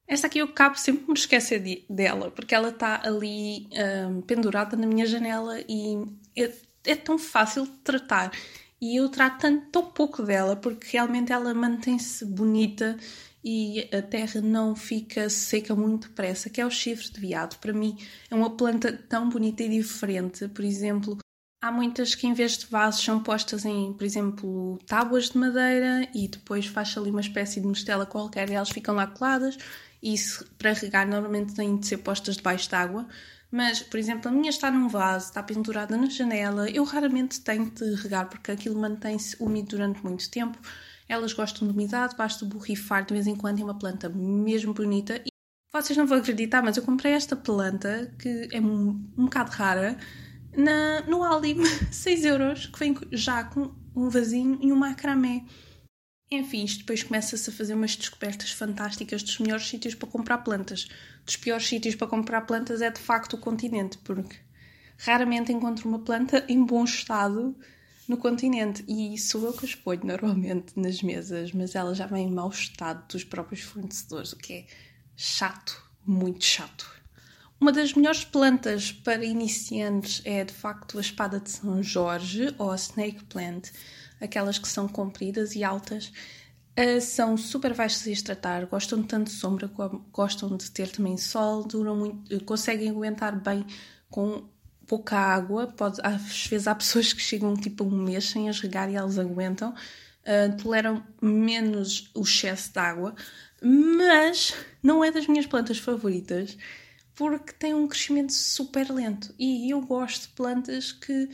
Esta 0.07 0.27
aqui 0.27 0.39
eu 0.39 0.45
acabo 0.45 0.77
sempre 0.77 1.07
me 1.07 1.13
esquecer 1.13 1.59
de, 1.59 1.83
dela, 1.89 2.29
porque 2.31 2.53
ela 2.53 2.69
está 2.69 3.01
ali 3.03 3.67
um, 4.09 4.21
pendurada 4.21 4.77
na 4.77 4.85
minha 4.85 5.05
janela 5.05 5.59
e 5.67 6.05
é, 6.35 6.51
é, 6.85 6.95
tão 6.95 7.17
fácil 7.17 7.63
de 7.63 7.71
tratar. 7.83 8.31
E 8.79 8.97
eu 8.97 9.09
trato 9.09 9.39
tanto, 9.39 9.67
tão 9.71 9.85
pouco 9.85 10.21
dela, 10.21 10.55
porque 10.55 10.87
realmente 10.91 11.31
ela 11.31 11.53
mantém-se 11.53 12.25
bonita 12.25 12.97
e 13.45 13.87
a 13.95 14.01
terra 14.01 14.41
não 14.41 14.75
fica 14.75 15.29
seca 15.29 15.75
muito 15.75 16.07
depressa, 16.07 16.49
que 16.49 16.59
é 16.59 16.65
o 16.65 16.71
chifre 16.71 17.11
de 17.11 17.19
veado. 17.21 17.57
Para 17.57 17.71
mim 17.71 17.95
é 18.31 18.33
uma 18.33 18.57
planta 18.57 18.91
tão 18.91 19.29
bonita 19.29 19.61
e 19.61 19.69
diferente. 19.69 20.47
Por 20.47 20.65
exemplo, 20.65 21.19
há 21.61 21.71
muitas 21.71 22.15
que 22.15 22.25
em 22.25 22.33
vez 22.33 22.57
de 22.57 22.65
vasos 22.65 23.03
são 23.03 23.21
postas 23.21 23.63
em, 23.63 23.93
por 23.93 24.03
exemplo, 24.03 24.79
tábuas 24.87 25.29
de 25.29 25.37
madeira 25.37 26.09
e 26.15 26.27
depois 26.27 26.65
faz 26.65 26.97
ali 26.97 27.11
uma 27.11 27.21
espécie 27.21 27.61
de 27.61 27.67
mostela 27.67 28.03
qualquer 28.03 28.49
e 28.49 28.53
elas 28.55 28.71
ficam 28.71 28.95
lá 28.95 29.05
coladas. 29.05 29.59
E 30.01 30.15
isso, 30.15 30.43
para 30.57 30.73
regar 30.73 31.07
normalmente 31.07 31.53
têm 31.53 31.77
de 31.77 31.85
ser 31.85 31.97
postas 31.97 32.37
debaixo 32.37 32.69
d'água. 32.71 33.07
Mas, 33.51 33.79
por 33.79 33.99
exemplo, 33.99 34.29
a 34.29 34.33
minha 34.33 34.49
está 34.49 34.71
num 34.71 34.87
vaso, 34.87 35.27
está 35.27 35.43
pendurada 35.43 35.95
na 35.95 36.09
janela. 36.09 36.67
Eu 36.69 36.83
raramente 36.83 37.41
tenho 37.41 37.69
de 37.69 37.93
regar 37.93 38.27
porque 38.27 38.51
aquilo 38.51 38.79
mantém-se 38.79 39.37
úmido 39.39 39.69
durante 39.69 40.03
muito 40.03 40.29
tempo. 40.31 40.57
Elas 41.07 41.33
gostam 41.33 41.67
de 41.67 41.73
umidade, 41.73 42.15
basta 42.15 42.45
borrifar 42.45 43.05
de 43.05 43.13
vez 43.13 43.27
em 43.27 43.35
quando. 43.35 43.59
É 43.59 43.63
uma 43.63 43.77
planta 43.77 44.09
mesmo 44.09 44.73
bonita. 44.73 45.21
E 45.25 45.29
vocês 45.71 45.97
não 45.97 46.07
vão 46.07 46.17
acreditar, 46.17 46.61
mas 46.63 46.77
eu 46.77 46.83
comprei 46.83 47.13
esta 47.13 47.35
planta, 47.35 48.13
que 48.17 48.49
é 48.51 48.59
um, 48.59 48.89
um 49.17 49.25
bocado 49.25 49.51
rara, 49.51 49.97
na, 50.55 51.01
no 51.01 51.23
Aldi, 51.23 51.55
6 51.91 52.25
euros, 52.25 52.67
que 52.67 52.79
vem 52.79 52.97
já 53.11 53.43
com 53.43 53.73
um 53.95 54.09
vasinho 54.09 54.57
e 54.61 54.71
um 54.71 54.75
macramé. 54.75 55.43
Enfim, 56.31 56.63
isto 56.63 56.79
depois 56.79 57.03
começa-se 57.03 57.49
a 57.49 57.53
fazer 57.53 57.75
umas 57.75 57.95
descobertas 57.95 58.51
fantásticas 58.51 59.21
dos 59.21 59.37
melhores 59.37 59.67
sítios 59.67 59.93
para 59.93 60.07
comprar 60.07 60.39
plantas. 60.39 60.87
Dos 61.23 61.37
piores 61.37 61.67
sítios 61.67 61.95
para 61.95 62.07
comprar 62.07 62.41
plantas 62.41 62.81
é 62.81 62.89
de 62.89 62.99
facto 62.99 63.33
o 63.33 63.37
continente, 63.37 63.97
porque 63.99 64.35
raramente 64.97 65.51
encontro 65.51 65.87
uma 65.87 65.99
planta 65.99 66.43
em 66.47 66.63
bom 66.63 66.83
estado 66.83 67.55
no 68.07 68.17
continente. 68.17 68.83
E 68.87 69.17
sou 69.17 69.45
eu 69.45 69.53
que 69.53 69.65
as 69.65 69.75
ponho 69.75 70.05
normalmente 70.05 70.79
nas 70.79 71.01
mesas, 71.01 71.51
mas 71.51 71.75
ela 71.75 71.93
já 71.93 72.05
vem 72.05 72.27
em 72.27 72.31
mau 72.31 72.49
estado 72.49 73.05
dos 73.07 73.23
próprios 73.23 73.61
fornecedores, 73.61 74.33
o 74.33 74.37
que 74.37 74.53
é 74.53 74.65
chato, 75.15 75.83
muito 76.05 76.43
chato. 76.43 76.89
Uma 77.59 77.71
das 77.71 77.93
melhores 77.93 78.23
plantas 78.23 78.91
para 78.91 79.23
iniciantes 79.23 80.21
é 80.25 80.43
de 80.43 80.53
facto 80.53 80.97
a 80.97 81.01
espada 81.01 81.39
de 81.39 81.49
São 81.49 81.81
Jorge 81.81 82.53
ou 82.57 82.71
a 82.71 82.75
snake 82.75 83.23
plant, 83.25 83.69
aquelas 84.19 84.59
que 84.59 84.67
são 84.67 84.87
compridas 84.87 85.55
e 85.55 85.63
altas. 85.63 86.11
Uh, 86.77 86.99
são 86.99 87.37
super 87.37 87.73
fáceis 87.73 88.17
de 88.17 88.23
tratar, 88.25 88.65
gostam 88.65 89.01
de 89.01 89.07
tanto 89.07 89.29
sombra, 89.29 89.71
gostam 90.11 90.57
de 90.57 90.69
ter 90.69 90.89
também 90.91 91.15
sol, 91.15 91.63
duram 91.65 91.95
muito, 91.95 92.43
conseguem 92.43 92.89
aguentar 92.89 93.41
bem 93.41 93.65
com 94.09 94.43
pouca 94.87 95.17
água, 95.17 95.67
pode, 95.67 95.99
às 96.03 96.47
vezes 96.47 96.67
há 96.67 96.75
pessoas 96.75 97.13
que 97.13 97.21
chegam 97.21 97.55
tipo 97.55 97.83
um 97.83 98.03
mês 98.03 98.29
sem 98.29 98.49
as 98.49 98.59
regar 98.59 98.89
e 98.89 98.95
elas 98.95 99.17
aguentam, 99.19 99.71
uh, 99.71 100.57
toleram 100.61 101.03
menos 101.21 102.09
o 102.13 102.21
excesso 102.21 102.71
de 102.71 102.79
água, 102.79 103.15
mas 103.61 104.53
não 104.81 105.03
é 105.03 105.11
das 105.11 105.27
minhas 105.27 105.45
plantas 105.45 105.77
favoritas 105.77 106.57
porque 107.15 107.53
tem 107.53 107.73
um 107.73 107.87
crescimento 107.87 108.33
super 108.33 108.91
lento. 108.91 109.33
E 109.39 109.71
eu 109.71 109.81
gosto 109.81 110.23
de 110.23 110.33
plantas 110.35 110.91
que 110.91 111.29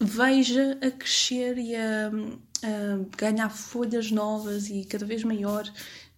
veja 0.00 0.78
a 0.82 0.90
crescer 0.90 1.58
e 1.58 1.76
a, 1.76 2.08
a 2.08 3.16
ganhar 3.16 3.50
folhas 3.50 4.10
novas 4.10 4.68
e 4.68 4.84
cada 4.84 5.04
vez 5.04 5.22
maior 5.22 5.70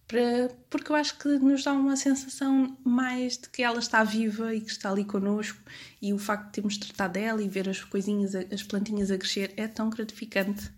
para, 0.07 0.49
porque 0.69 0.91
eu 0.91 0.95
acho 0.95 1.17
que 1.17 1.27
nos 1.39 1.63
dá 1.63 1.73
uma 1.73 1.95
sensação 1.97 2.77
mais 2.83 3.37
de 3.37 3.49
que 3.49 3.63
ela 3.63 3.79
está 3.79 4.03
viva 4.03 4.53
e 4.53 4.61
que 4.61 4.69
está 4.69 4.91
ali 4.91 5.03
connosco 5.03 5.59
e 6.01 6.13
o 6.13 6.19
facto 6.19 6.45
de 6.45 6.51
termos 6.51 6.77
tratado 6.77 7.13
dela 7.13 7.41
e 7.41 7.49
ver 7.49 7.67
as 7.67 7.83
coisinhas, 7.83 8.35
as 8.35 8.63
plantinhas 8.63 9.09
a 9.09 9.17
crescer 9.17 9.53
é 9.57 9.67
tão 9.67 9.89
gratificante. 9.89 10.71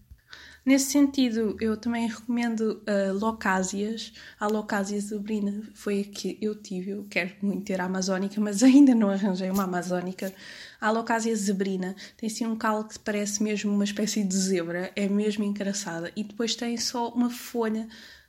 Nesse 0.67 0.91
sentido, 0.91 1.55
eu 1.61 1.77
também 1.77 2.09
recomendo 2.09 2.83
uh, 2.83 3.17
locásias. 3.17 4.11
A 4.37 4.47
locásia 4.47 4.99
zebrina 4.99 5.63
foi 5.73 6.01
a 6.01 6.03
que 6.03 6.37
eu 6.41 6.55
tive. 6.55 6.91
Eu 6.91 7.07
quero 7.09 7.31
muito 7.41 7.63
ter 7.63 7.79
a 7.79 7.85
amazónica, 7.85 8.41
mas 8.41 8.61
ainda 8.63 8.93
não 8.93 9.09
arranjei 9.09 9.49
uma 9.49 9.63
amazónica. 9.63 10.33
A 10.81 10.91
locásia 10.91 11.33
zebrina 11.33 11.95
tem 12.17 12.27
assim 12.27 12.45
um 12.45 12.57
calo 12.57 12.83
que 12.83 12.99
parece 12.99 13.41
mesmo 13.41 13.73
uma 13.73 13.85
espécie 13.85 14.25
de 14.25 14.35
zebra. 14.35 14.91
É 14.93 15.07
mesmo 15.07 15.45
engraçada. 15.45 16.11
E 16.17 16.23
depois 16.25 16.53
tem 16.53 16.75
só 16.75 17.07
uma 17.11 17.29
folha 17.29 17.87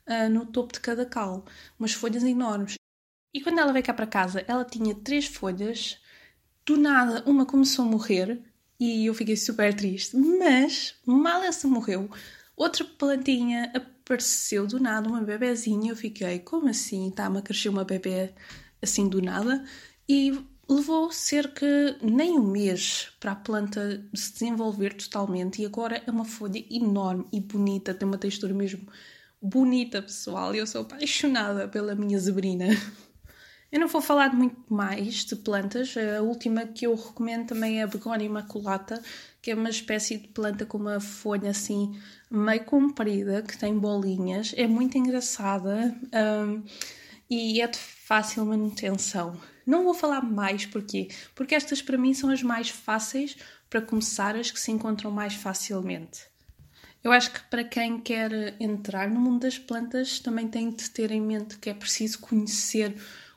uh, 0.08 0.28
no 0.30 0.46
topo 0.46 0.72
de 0.72 0.80
cada 0.80 1.04
calo. 1.06 1.44
Umas 1.78 1.92
folhas 1.92 2.22
enormes. 2.24 2.76
E 3.34 3.40
quando 3.40 3.58
ela 3.58 3.72
veio 3.72 3.84
cá 3.84 3.92
para 3.92 4.06
casa, 4.06 4.44
ela 4.48 4.64
tinha 4.64 4.94
três 4.94 5.26
folhas. 5.26 6.00
Do 6.66 6.76
nada, 6.76 7.22
uma 7.26 7.46
começou 7.46 7.84
a 7.84 7.88
morrer 7.88 8.42
e 8.80 9.06
eu 9.06 9.14
fiquei 9.14 9.36
super 9.36 9.74
triste. 9.74 10.16
Mas, 10.16 10.94
mal 11.06 11.42
essa 11.42 11.66
morreu, 11.68 12.10
outra 12.56 12.84
plantinha 12.84 13.72
apareceu 13.74 14.66
do 14.66 14.80
nada, 14.80 15.08
uma 15.08 15.20
bebezinha. 15.20 15.92
Eu 15.92 15.96
fiquei, 15.96 16.38
como 16.40 16.68
assim? 16.68 17.08
Está-me 17.08 17.38
a 17.38 17.42
crescer 17.42 17.68
uma 17.68 17.84
bebê 17.84 18.32
assim 18.82 19.08
do 19.08 19.20
nada? 19.20 19.64
E 20.08 20.38
levou 20.68 21.10
cerca 21.10 21.66
nem 22.02 22.38
um 22.38 22.46
mês 22.46 23.10
para 23.18 23.32
a 23.32 23.36
planta 23.36 24.04
se 24.14 24.32
desenvolver 24.32 24.94
totalmente. 24.94 25.62
E 25.62 25.66
agora 25.66 26.02
é 26.06 26.10
uma 26.10 26.24
folha 26.24 26.64
enorme 26.70 27.26
e 27.32 27.40
bonita, 27.40 27.94
tem 27.94 28.06
uma 28.06 28.18
textura 28.18 28.54
mesmo 28.54 28.86
bonita, 29.40 30.02
pessoal. 30.02 30.54
Eu 30.54 30.66
sou 30.66 30.82
apaixonada 30.82 31.68
pela 31.68 31.94
minha 31.94 32.18
zebrina. 32.18 32.66
Eu 33.70 33.80
não 33.80 33.88
vou 33.88 34.00
falar 34.00 34.34
muito 34.34 34.56
mais 34.72 35.26
de 35.26 35.36
plantas. 35.36 35.94
A 35.96 36.22
última 36.22 36.66
que 36.66 36.86
eu 36.86 36.94
recomendo 36.94 37.48
também 37.48 37.80
é 37.80 37.82
a 37.82 37.86
Begonia 37.86 38.26
imaculata, 38.26 39.02
que 39.42 39.50
é 39.50 39.54
uma 39.54 39.68
espécie 39.68 40.16
de 40.16 40.28
planta 40.28 40.64
com 40.64 40.78
uma 40.78 41.00
folha 41.00 41.50
assim 41.50 41.98
meio 42.30 42.64
comprida, 42.64 43.42
que 43.42 43.58
tem 43.58 43.78
bolinhas. 43.78 44.54
É 44.56 44.66
muito 44.66 44.96
engraçada 44.96 45.94
um, 46.46 46.62
e 47.28 47.60
é 47.60 47.66
de 47.66 47.78
fácil 47.78 48.46
manutenção. 48.46 49.38
Não 49.66 49.84
vou 49.84 49.92
falar 49.92 50.22
mais 50.22 50.64
porquê? 50.64 51.08
Porque 51.34 51.54
estas 51.54 51.82
para 51.82 51.98
mim 51.98 52.14
são 52.14 52.30
as 52.30 52.42
mais 52.42 52.70
fáceis 52.70 53.36
para 53.68 53.82
começar, 53.82 54.34
as 54.34 54.50
que 54.50 54.58
se 54.58 54.70
encontram 54.70 55.10
mais 55.10 55.34
facilmente. 55.34 56.22
Eu 57.02 57.12
acho 57.12 57.32
que 57.32 57.40
para 57.48 57.64
quem 57.64 58.00
quer 58.00 58.60
entrar 58.60 59.08
no 59.08 59.20
mundo 59.20 59.42
das 59.42 59.58
plantas 59.58 60.18
também 60.18 60.48
tem 60.48 60.70
de 60.70 60.90
ter 60.90 61.10
em 61.10 61.20
mente 61.20 61.58
que 61.58 61.70
é 61.70 61.74
preciso 61.74 62.18
conhecer 62.18 62.96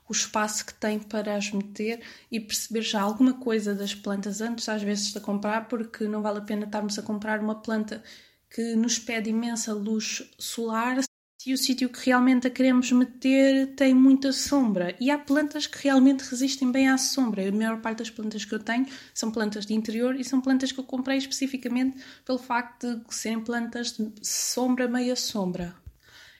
o 0.09 0.11
espaço 0.11 0.65
que 0.65 0.73
tem 0.73 0.99
para 0.99 1.35
as 1.35 1.51
meter 1.51 2.03
e 2.29 2.39
perceber 2.39 2.81
já 2.81 3.01
alguma 3.01 3.33
coisa 3.39 3.73
das 3.73 3.95
plantas 3.95 4.41
antes, 4.41 4.67
às 4.67 4.81
vezes, 4.83 5.13
de 5.13 5.19
comprar, 5.21 5.67
porque 5.69 6.05
não 6.05 6.21
vale 6.21 6.39
a 6.39 6.41
pena 6.41 6.65
estarmos 6.65 6.99
a 6.99 7.03
comprar 7.03 7.39
uma 7.39 7.61
planta 7.61 8.03
que 8.49 8.75
nos 8.75 8.99
pede 8.99 9.29
imensa 9.29 9.73
luz 9.73 10.29
solar 10.37 10.97
se 11.41 11.51
o 11.51 11.57
sítio 11.57 11.89
que 11.89 12.05
realmente 12.05 12.45
a 12.45 12.51
queremos 12.51 12.91
meter 12.91 13.73
tem 13.75 13.95
muita 13.95 14.31
sombra. 14.31 14.95
E 14.99 15.09
há 15.09 15.17
plantas 15.17 15.65
que 15.65 15.81
realmente 15.81 16.21
resistem 16.21 16.71
bem 16.71 16.87
à 16.87 16.99
sombra. 16.99 17.49
A 17.49 17.51
maior 17.51 17.81
parte 17.81 17.97
das 17.97 18.11
plantas 18.11 18.45
que 18.45 18.53
eu 18.53 18.59
tenho 18.59 18.85
são 19.11 19.31
plantas 19.31 19.65
de 19.65 19.73
interior 19.73 20.15
e 20.15 20.23
são 20.23 20.39
plantas 20.39 20.71
que 20.71 20.79
eu 20.79 20.83
comprei 20.83 21.17
especificamente 21.17 21.97
pelo 22.23 22.37
facto 22.37 22.97
de 22.97 23.15
serem 23.15 23.41
plantas 23.43 23.93
de 23.93 24.11
sombra, 24.21 24.87
meia 24.87 25.15
sombra. 25.15 25.80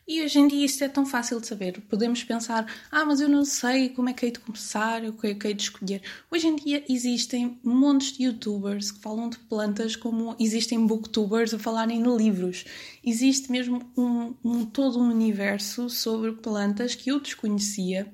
E 0.08 0.22
hoje 0.22 0.40
em 0.40 0.48
dia 0.48 0.66
isto 0.66 0.84
é 0.84 0.90
tão 0.90 1.06
fácil 1.06 1.40
de 1.40 1.48
saber. 1.48 1.80
Podemos 1.82 2.24
pensar, 2.24 2.66
ah, 2.92 3.06
mas 3.06 3.22
eu 3.22 3.30
não 3.30 3.46
sei 3.46 3.90
como 3.90 4.10
é 4.10 4.14
que 4.14 4.26
hei 4.26 4.32
de 4.32 4.40
começar, 4.40 5.04
o 5.06 5.14
que 5.14 5.28
é 5.28 5.34
que 5.36 5.48
hei 5.48 5.54
de 5.54 5.64
escolher. 5.64 6.02
Hoje 6.30 6.48
em 6.48 6.56
dia 6.56 6.84
existem 6.90 7.60
montes 7.64 8.18
de 8.18 8.24
youtubers 8.24 8.92
que 8.92 9.00
falam 9.00 9.30
de 9.30 9.38
plantas 9.40 9.96
como 9.96 10.36
existem 10.40 10.86
booktubers 10.86 11.54
a 11.54 11.60
falarem 11.60 12.02
de 12.02 12.10
livros. 12.10 12.66
Existe 13.04 13.52
mesmo 13.52 13.82
um, 13.96 14.34
um 14.44 14.66
todo 14.66 15.00
um 15.00 15.10
universo 15.10 15.90
sobre 15.90 16.34
plantas 16.34 16.96
que 16.96 17.12
eu 17.12 17.20
desconhecia 17.20 18.12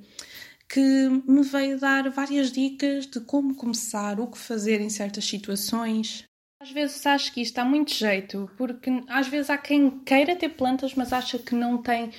que 0.70 0.82
me 1.26 1.44
veio 1.44 1.80
dar 1.80 2.10
várias 2.10 2.52
dicas 2.52 3.08
de 3.08 3.22
como 3.22 3.56
começar, 3.56 4.20
o 4.20 4.28
que 4.28 4.38
fazer 4.38 4.82
em 4.82 4.90
certas 4.90 5.24
situações. 5.26 6.27
Às 6.60 6.72
vezes 6.72 7.06
acho 7.06 7.32
que 7.34 7.42
isto 7.42 7.54
dá 7.54 7.64
muito 7.64 7.94
jeito, 7.94 8.50
porque 8.58 8.90
às 9.08 9.28
vezes 9.28 9.50
há 9.50 9.58
quem 9.58 10.00
queira 10.00 10.36
ter 10.36 10.50
plantas, 10.50 10.96
mas 10.96 11.14
acha 11.14 11.38
que 11.38 11.54
não 11.54 11.82
tem 11.82 12.12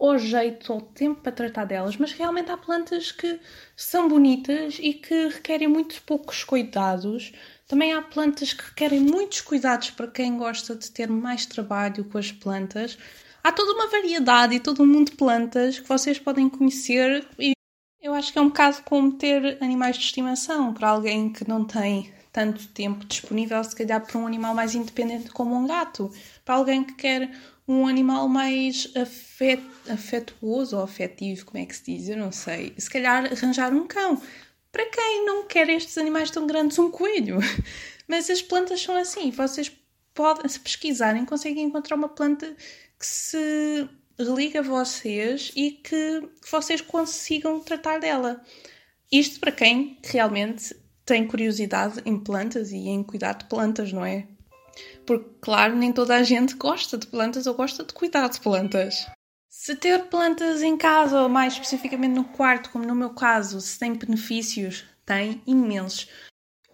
o 0.00 0.18
jeito 0.18 0.72
ou 0.72 0.80
tempo 0.80 1.20
para 1.20 1.32
tratar 1.32 1.64
delas, 1.64 1.96
mas 1.96 2.12
realmente 2.12 2.50
há 2.50 2.56
plantas 2.56 3.12
que 3.12 3.38
são 3.76 4.08
bonitas 4.08 4.78
e 4.80 4.94
que 4.94 5.28
requerem 5.28 5.68
muito 5.68 6.02
poucos 6.02 6.42
cuidados. 6.42 7.32
Também 7.68 7.92
há 7.92 8.02
plantas 8.02 8.52
que 8.52 8.64
requerem 8.64 9.00
muitos 9.00 9.40
cuidados 9.40 9.90
para 9.90 10.08
quem 10.08 10.36
gosta 10.36 10.74
de 10.74 10.90
ter 10.90 11.08
mais 11.08 11.46
trabalho 11.46 12.04
com 12.04 12.18
as 12.18 12.32
plantas. 12.32 12.98
Há 13.44 13.52
toda 13.52 13.72
uma 13.72 13.88
variedade 13.88 14.56
e 14.56 14.60
todo 14.60 14.82
um 14.82 14.86
mundo 14.86 15.10
de 15.10 15.16
plantas 15.16 15.78
que 15.78 15.88
vocês 15.88 16.18
podem 16.18 16.48
conhecer 16.48 17.26
e 17.38 17.52
eu 18.00 18.12
acho 18.14 18.32
que 18.32 18.38
é 18.38 18.42
um 18.42 18.48
bocado 18.48 18.82
como 18.84 19.12
ter 19.12 19.58
animais 19.62 19.96
de 19.96 20.04
estimação 20.04 20.74
para 20.74 20.88
alguém 20.88 21.32
que 21.32 21.48
não 21.48 21.64
tem 21.64 22.12
tanto 22.38 22.68
tempo 22.68 23.04
disponível, 23.04 23.64
se 23.64 23.74
calhar, 23.74 24.00
para 24.00 24.16
um 24.16 24.24
animal 24.24 24.54
mais 24.54 24.72
independente 24.72 25.28
como 25.30 25.56
um 25.56 25.66
gato. 25.66 26.08
Para 26.44 26.54
alguém 26.54 26.84
que 26.84 26.94
quer 26.94 27.28
um 27.66 27.84
animal 27.84 28.28
mais 28.28 28.88
afet, 28.94 29.60
afetuoso 29.90 30.76
ou 30.76 30.84
afetivo, 30.84 31.44
como 31.46 31.60
é 31.60 31.66
que 31.66 31.74
se 31.74 31.82
diz? 31.84 32.08
Eu 32.08 32.16
não 32.16 32.30
sei. 32.30 32.74
Se 32.78 32.88
calhar 32.88 33.24
arranjar 33.24 33.74
um 33.74 33.88
cão. 33.88 34.22
Para 34.70 34.86
quem 34.86 35.26
não 35.26 35.48
quer 35.48 35.68
estes 35.68 35.98
animais 35.98 36.30
tão 36.30 36.46
grandes, 36.46 36.78
um 36.78 36.92
coelho. 36.92 37.38
Mas 38.06 38.30
as 38.30 38.40
plantas 38.40 38.80
são 38.80 38.96
assim. 38.96 39.32
Vocês 39.32 39.72
podem, 40.14 40.48
se 40.48 40.60
pesquisarem, 40.60 41.24
conseguem 41.24 41.64
encontrar 41.64 41.96
uma 41.96 42.08
planta 42.08 42.54
que 42.96 43.06
se 43.06 43.88
liga 44.16 44.60
a 44.60 44.62
vocês 44.62 45.50
e 45.56 45.72
que, 45.72 46.20
que 46.40 46.50
vocês 46.52 46.80
consigam 46.80 47.58
tratar 47.58 47.98
dela. 47.98 48.40
Isto 49.10 49.40
para 49.40 49.50
quem 49.50 49.98
realmente 50.04 50.72
tem 51.08 51.26
curiosidade 51.26 52.02
em 52.04 52.18
plantas 52.18 52.70
e 52.70 52.76
em 52.76 53.02
cuidar 53.02 53.32
de 53.32 53.46
plantas, 53.46 53.90
não 53.92 54.04
é? 54.04 54.26
Porque, 55.06 55.30
claro, 55.40 55.74
nem 55.74 55.90
toda 55.90 56.14
a 56.14 56.22
gente 56.22 56.54
gosta 56.54 56.98
de 56.98 57.06
plantas 57.06 57.46
ou 57.46 57.54
gosta 57.54 57.82
de 57.82 57.94
cuidar 57.94 58.28
de 58.28 58.38
plantas. 58.38 59.06
Se 59.48 59.74
ter 59.74 60.04
plantas 60.04 60.60
em 60.60 60.76
casa, 60.76 61.22
ou 61.22 61.28
mais 61.28 61.54
especificamente 61.54 62.12
no 62.12 62.24
quarto, 62.24 62.68
como 62.70 62.84
no 62.84 62.94
meu 62.94 63.10
caso, 63.10 63.58
se 63.58 63.78
tem 63.78 63.94
benefícios, 63.94 64.84
tem 65.06 65.42
imensos. 65.46 66.08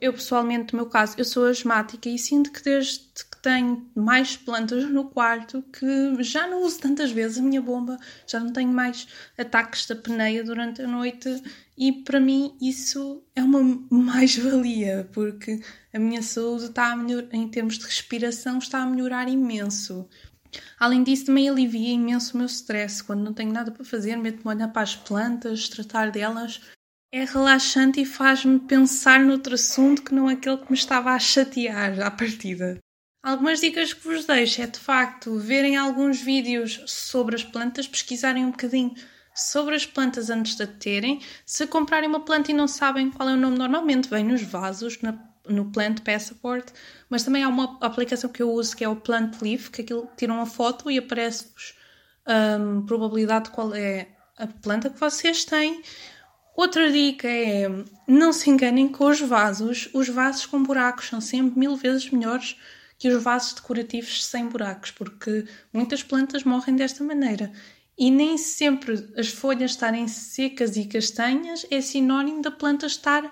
Eu, 0.01 0.13
pessoalmente, 0.13 0.75
no 0.75 0.81
meu 0.81 0.91
caso, 0.91 1.15
eu 1.17 1.25
sou 1.25 1.47
asmática 1.47 2.09
e 2.09 2.19
sinto 2.19 2.51
que 2.51 2.63
desde 2.63 3.25
tenho 3.45 3.87
mais 3.95 4.39
plantas 4.39 4.91
no 4.91 5.05
quarto, 5.05 5.63
que 5.71 6.23
já 6.23 6.47
não 6.47 6.63
uso 6.63 6.81
tantas 6.81 7.11
vezes 7.11 7.37
a 7.37 7.43
minha 7.43 7.61
bomba, 7.61 7.99
já 8.27 8.41
não 8.41 8.51
tenho 8.51 8.73
mais 8.73 9.07
ataques 9.37 9.87
da 9.87 9.95
peneia 9.95 10.43
durante 10.43 10.81
a 10.81 10.89
noite 10.89 11.43
e 11.77 11.93
para 11.93 12.19
mim 12.19 12.57
isso 12.59 13.23
é 13.37 13.43
uma 13.43 13.63
mais-valia, 13.91 15.11
porque 15.13 15.61
a 15.93 15.99
minha 15.99 16.23
saúde 16.23 16.65
está 16.65 16.93
a 16.93 16.97
melhorar, 16.97 17.29
em 17.33 17.47
termos 17.47 17.79
de 17.79 17.85
respiração, 17.85 18.57
está 18.57 18.79
a 18.79 18.87
melhorar 18.87 19.29
imenso. 19.29 20.09
Além 20.79 21.03
disso, 21.03 21.27
também 21.27 21.47
alivia 21.47 21.93
imenso 21.93 22.35
o 22.35 22.39
meu 22.39 22.47
stress. 22.47 23.03
Quando 23.03 23.25
não 23.25 23.35
tenho 23.35 23.53
nada 23.53 23.73
para 23.73 23.85
fazer, 23.85 24.17
meto-me 24.17 24.53
a 24.53 24.55
olhar 24.55 24.69
para 24.69 24.83
as 24.83 24.97
plantas, 24.97 25.69
tratar 25.69 26.11
delas 26.11 26.61
é 27.13 27.25
relaxante 27.25 28.01
e 28.01 28.07
faz-me 28.07 28.59
pensar 28.59 29.21
noutro 29.21 29.55
assunto 29.55 30.03
que 30.03 30.15
não 30.15 30.29
aquele 30.29 30.57
que 30.57 30.71
me 30.71 30.77
estava 30.77 31.11
a 31.11 31.19
chatear 31.19 32.01
à 32.01 32.11
partida. 32.11 32.79
Algumas 33.25 33.59
dicas 33.59 33.95
que 33.95 34.07
vos 34.07 34.27
deixo 34.27 34.61
é 34.61 34.67
de 34.67 34.79
facto 34.79 35.39
verem 35.39 35.79
alguns 35.79 36.21
vídeos 36.21 36.83
sobre 36.87 37.35
as 37.35 37.43
plantas, 37.43 37.89
pesquisarem 37.89 38.45
um 38.45 38.51
bocadinho 38.51 38.95
sobre 39.35 39.75
as 39.75 39.87
plantas 39.87 40.29
antes 40.29 40.57
de 40.57 40.67
terem. 40.67 41.23
Se 41.47 41.67
comprarem 41.67 42.07
uma 42.07 42.21
planta 42.21 42.51
e 42.51 42.55
não 42.55 42.69
sabem 42.69 43.11
qual 43.11 43.31
é 43.31 43.33
o 43.33 43.37
nome, 43.39 43.57
normalmente 43.57 44.11
vem 44.11 44.25
nos 44.25 44.43
vasos, 44.43 45.01
na, 45.01 45.19
no 45.49 45.73
Plant 45.73 46.03
Passport, 46.03 46.69
mas 47.09 47.25
também 47.25 47.43
há 47.43 47.49
uma 47.49 47.79
aplicação 47.81 48.29
que 48.29 48.43
eu 48.43 48.51
uso 48.51 48.77
que 48.77 48.85
é 48.85 48.89
o 48.91 48.97
Plant 48.97 49.41
Leaf, 49.41 49.71
que 49.71 49.81
aquilo 49.81 50.07
tira 50.19 50.31
uma 50.31 50.45
foto 50.45 50.91
e 50.91 50.99
aparece-vos 50.99 51.75
a 52.27 52.59
um, 52.61 52.85
probabilidade 52.85 53.47
de 53.47 53.53
qual 53.53 53.75
é 53.75 54.09
a 54.37 54.47
planta 54.47 54.91
que 54.91 55.01
vocês 55.01 55.47
têm 55.47 55.83
Outra 56.55 56.93
dica 56.93 57.27
é 57.27 57.69
não 58.07 58.33
se 58.33 58.49
enganem 58.49 58.87
com 58.87 59.07
os 59.07 59.21
vasos. 59.21 59.89
Os 59.93 60.09
vasos 60.09 60.47
com 60.47 60.63
buracos 60.63 61.09
são 61.09 61.21
sempre 61.21 61.59
mil 61.59 61.75
vezes 61.75 62.09
melhores 62.11 62.57
que 62.99 63.09
os 63.09 63.23
vasos 63.23 63.55
decorativos 63.55 64.25
sem 64.25 64.47
buracos, 64.47 64.91
porque 64.91 65.47
muitas 65.73 66.03
plantas 66.03 66.45
morrem 66.45 66.77
desta 66.77 67.03
maneira. 67.05 67.53
E 67.97 68.11
nem 68.11 68.37
sempre 68.37 69.13
as 69.17 69.29
folhas 69.29 69.73
estarem 69.73 70.09
secas 70.09 70.77
e 70.77 70.87
castanhas 70.87 71.65
é 71.71 71.81
sinónimo 71.81 72.43
da 72.43 72.51
planta 72.51 72.87
estar 72.87 73.25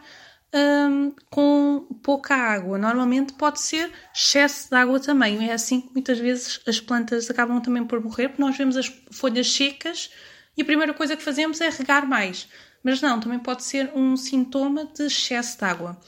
hum, 0.54 1.12
com 1.30 1.86
pouca 2.02 2.34
água. 2.36 2.78
Normalmente 2.78 3.32
pode 3.32 3.60
ser 3.60 3.90
excesso 4.14 4.68
de 4.70 4.76
água 4.76 5.00
também. 5.00 5.48
É 5.48 5.52
assim 5.52 5.80
que 5.80 5.92
muitas 5.92 6.18
vezes 6.18 6.60
as 6.66 6.80
plantas 6.80 7.28
acabam 7.30 7.60
também 7.60 7.84
por 7.84 8.00
morrer, 8.00 8.28
porque 8.28 8.42
nós 8.42 8.56
vemos 8.56 8.76
as 8.76 8.86
folhas 9.10 9.52
secas 9.52 10.10
e 10.56 10.62
a 10.62 10.64
primeira 10.64 10.94
coisa 10.94 11.16
que 11.16 11.22
fazemos 11.22 11.60
é 11.60 11.68
regar 11.68 12.06
mais. 12.06 12.48
Mas 12.84 13.00
não, 13.00 13.18
também 13.20 13.38
pode 13.38 13.64
ser 13.64 13.90
um 13.94 14.16
sintoma 14.16 14.84
de 14.86 15.06
excesso 15.06 15.58
de 15.58 15.64
água. 15.64 15.98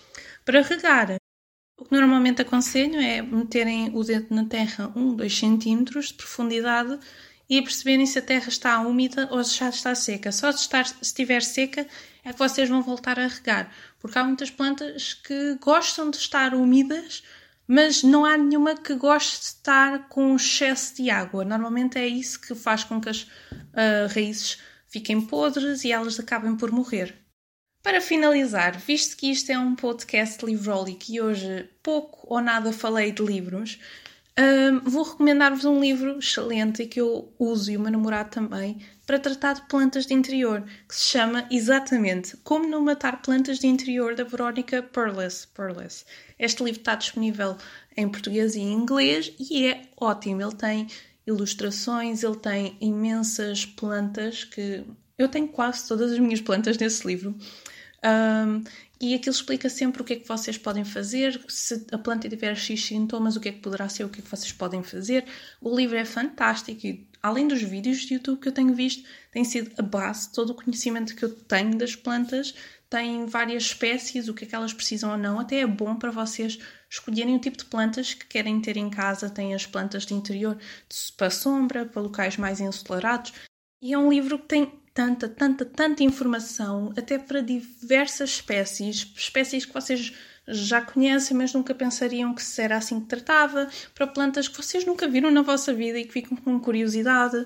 Para 0.44 0.60
regar, 0.60 1.16
o 1.76 1.84
que 1.84 1.92
normalmente 1.92 2.42
aconselho 2.42 3.00
é 3.00 3.20
meterem 3.20 3.90
o 3.94 4.04
dedo 4.04 4.34
na 4.34 4.44
terra 4.44 4.92
1, 4.94 5.16
2 5.16 5.38
centímetros 5.38 6.08
de 6.08 6.14
profundidade 6.14 6.98
e 7.48 7.60
perceberem 7.60 8.06
se 8.06 8.18
a 8.18 8.22
terra 8.22 8.48
está 8.48 8.80
úmida 8.80 9.28
ou 9.30 9.42
se 9.44 9.58
já 9.58 9.68
está 9.68 9.94
seca. 9.94 10.32
Só 10.32 10.50
se, 10.52 10.60
estar, 10.60 10.87
se 10.87 10.96
estiver 11.02 11.42
seca 11.42 11.87
é 12.24 12.32
que 12.32 12.38
vocês 12.38 12.68
vão 12.68 12.82
voltar 12.82 13.18
a 13.18 13.26
regar, 13.26 13.70
porque 14.00 14.18
há 14.18 14.24
muitas 14.24 14.50
plantas 14.50 15.14
que 15.14 15.56
gostam 15.60 16.10
de 16.10 16.16
estar 16.16 16.54
úmidas, 16.54 17.22
mas 17.66 18.02
não 18.02 18.24
há 18.24 18.37
nenhuma 18.37 18.76
que 18.76 18.94
goste 18.94 19.40
de 19.40 19.46
estar 19.46 20.08
com 20.08 20.37
excesso 20.37 20.96
de 20.96 21.10
água. 21.10 21.44
Normalmente 21.44 21.98
é 21.98 22.06
isso 22.06 22.40
que 22.40 22.54
faz 22.54 22.84
com 22.84 23.00
que 23.00 23.08
as 23.08 23.22
uh, 23.22 24.08
raízes 24.14 24.58
fiquem 24.87 25.20
podres 25.20 25.84
e 25.84 25.92
elas 25.92 26.18
acabem 26.20 26.56
por 26.56 26.70
morrer. 26.70 27.23
Para 27.84 28.00
finalizar, 28.00 28.78
visto 28.78 29.14
que 29.14 29.30
isto 29.30 29.52
é 29.52 29.58
um 29.58 29.76
podcast 29.76 30.42
livrólico 30.42 31.04
e 31.10 31.20
hoje 31.20 31.68
pouco 31.82 32.26
ou 32.34 32.40
nada 32.40 32.72
falei 32.72 33.12
de 33.12 33.22
livros, 33.22 33.78
um, 34.38 34.80
vou 34.88 35.02
recomendar-vos 35.02 35.66
um 35.66 35.78
livro 35.78 36.18
excelente 36.18 36.82
e 36.82 36.86
que 36.86 36.98
eu 36.98 37.30
uso 37.38 37.70
e 37.70 37.76
o 37.76 37.80
meu 37.80 37.92
namorado 37.92 38.30
também 38.30 38.78
para 39.06 39.18
tratar 39.18 39.52
de 39.52 39.68
plantas 39.68 40.06
de 40.06 40.14
interior, 40.14 40.64
que 40.88 40.96
se 40.96 41.10
chama 41.10 41.46
exatamente 41.50 42.38
Como 42.38 42.66
Não 42.66 42.80
Matar 42.80 43.20
Plantas 43.20 43.58
de 43.58 43.66
Interior 43.66 44.14
da 44.14 44.24
Verónica 44.24 44.82
Perles. 44.82 45.44
Perles. 45.54 46.06
Este 46.38 46.64
livro 46.64 46.80
está 46.80 46.94
disponível 46.94 47.54
em 47.94 48.08
português 48.08 48.54
e 48.54 48.60
em 48.60 48.72
inglês 48.72 49.30
e 49.38 49.66
é 49.66 49.82
ótimo. 50.00 50.40
Ele 50.40 50.54
tem 50.54 50.86
ilustrações, 51.26 52.22
ele 52.22 52.36
tem 52.36 52.78
imensas 52.80 53.66
plantas 53.66 54.42
que 54.42 54.82
Eu 55.18 55.28
tenho 55.28 55.48
quase 55.48 55.86
todas 55.86 56.12
as 56.12 56.18
minhas 56.18 56.40
plantas 56.40 56.78
nesse 56.78 57.06
livro. 57.06 57.36
Um, 58.04 58.62
e 59.00 59.14
aquilo 59.14 59.34
explica 59.34 59.68
sempre 59.68 60.02
o 60.02 60.04
que 60.04 60.12
é 60.12 60.16
que 60.16 60.28
vocês 60.28 60.56
podem 60.56 60.84
fazer, 60.84 61.42
se 61.48 61.86
a 61.90 61.98
planta 61.98 62.28
tiver 62.28 62.54
X 62.54 62.84
sintomas, 62.84 63.34
o 63.34 63.40
que 63.40 63.48
é 63.48 63.52
que 63.52 63.60
poderá 63.60 63.88
ser, 63.88 64.04
o 64.04 64.08
que 64.08 64.20
é 64.20 64.22
que 64.22 64.30
vocês 64.30 64.52
podem 64.52 64.82
fazer. 64.82 65.24
O 65.60 65.74
livro 65.74 65.96
é 65.96 66.04
fantástico 66.04 66.86
e, 66.86 67.06
além 67.22 67.48
dos 67.48 67.62
vídeos 67.62 68.00
de 68.00 68.14
YouTube 68.14 68.40
que 68.40 68.48
eu 68.48 68.52
tenho 68.52 68.74
visto, 68.74 69.02
tem 69.32 69.44
sido 69.44 69.72
a 69.78 69.82
base 69.82 70.28
de 70.28 70.34
todo 70.34 70.50
o 70.50 70.54
conhecimento 70.54 71.16
que 71.16 71.24
eu 71.24 71.34
tenho 71.34 71.76
das 71.76 71.96
plantas. 71.96 72.54
Tem 72.88 73.26
várias 73.26 73.64
espécies, 73.64 74.28
o 74.28 74.34
que 74.34 74.44
é 74.44 74.46
que 74.46 74.54
elas 74.54 74.72
precisam 74.72 75.10
ou 75.10 75.18
não. 75.18 75.40
Até 75.40 75.60
é 75.60 75.66
bom 75.66 75.96
para 75.96 76.10
vocês 76.10 76.58
escolherem 76.88 77.34
o 77.34 77.40
tipo 77.40 77.56
de 77.56 77.64
plantas 77.64 78.14
que 78.14 78.26
querem 78.26 78.60
ter 78.60 78.76
em 78.76 78.88
casa. 78.88 79.28
Tem 79.28 79.54
as 79.54 79.66
plantas 79.66 80.06
de 80.06 80.14
interior 80.14 80.56
para 81.16 81.30
sombra, 81.30 81.84
para 81.84 82.02
locais 82.02 82.36
mais 82.36 82.60
ensolarados. 82.60 83.32
E 83.82 83.92
é 83.92 83.98
um 83.98 84.08
livro 84.08 84.38
que 84.38 84.46
tem 84.46 84.83
tanta, 84.94 85.28
tanta, 85.28 85.64
tanta 85.64 86.04
informação, 86.04 86.94
até 86.96 87.18
para 87.18 87.40
diversas 87.40 88.30
espécies, 88.30 89.12
espécies 89.16 89.66
que 89.66 89.74
vocês 89.74 90.14
já 90.46 90.80
conhecem, 90.80 91.37
mas 91.37 91.52
nunca 91.52 91.74
pensariam 91.74 92.33
que 92.33 92.42
era 92.59 92.76
assim 92.76 93.00
que 93.00 93.07
tratava, 93.07 93.68
para 93.92 94.07
plantas 94.07 94.46
que 94.46 94.57
vocês 94.57 94.87
nunca 94.87 95.09
viram 95.09 95.30
na 95.30 95.42
vossa 95.42 95.74
vida 95.74 95.98
e 95.98 96.04
que 96.04 96.12
ficam 96.12 96.37
com 96.37 96.61
curiosidade. 96.61 97.44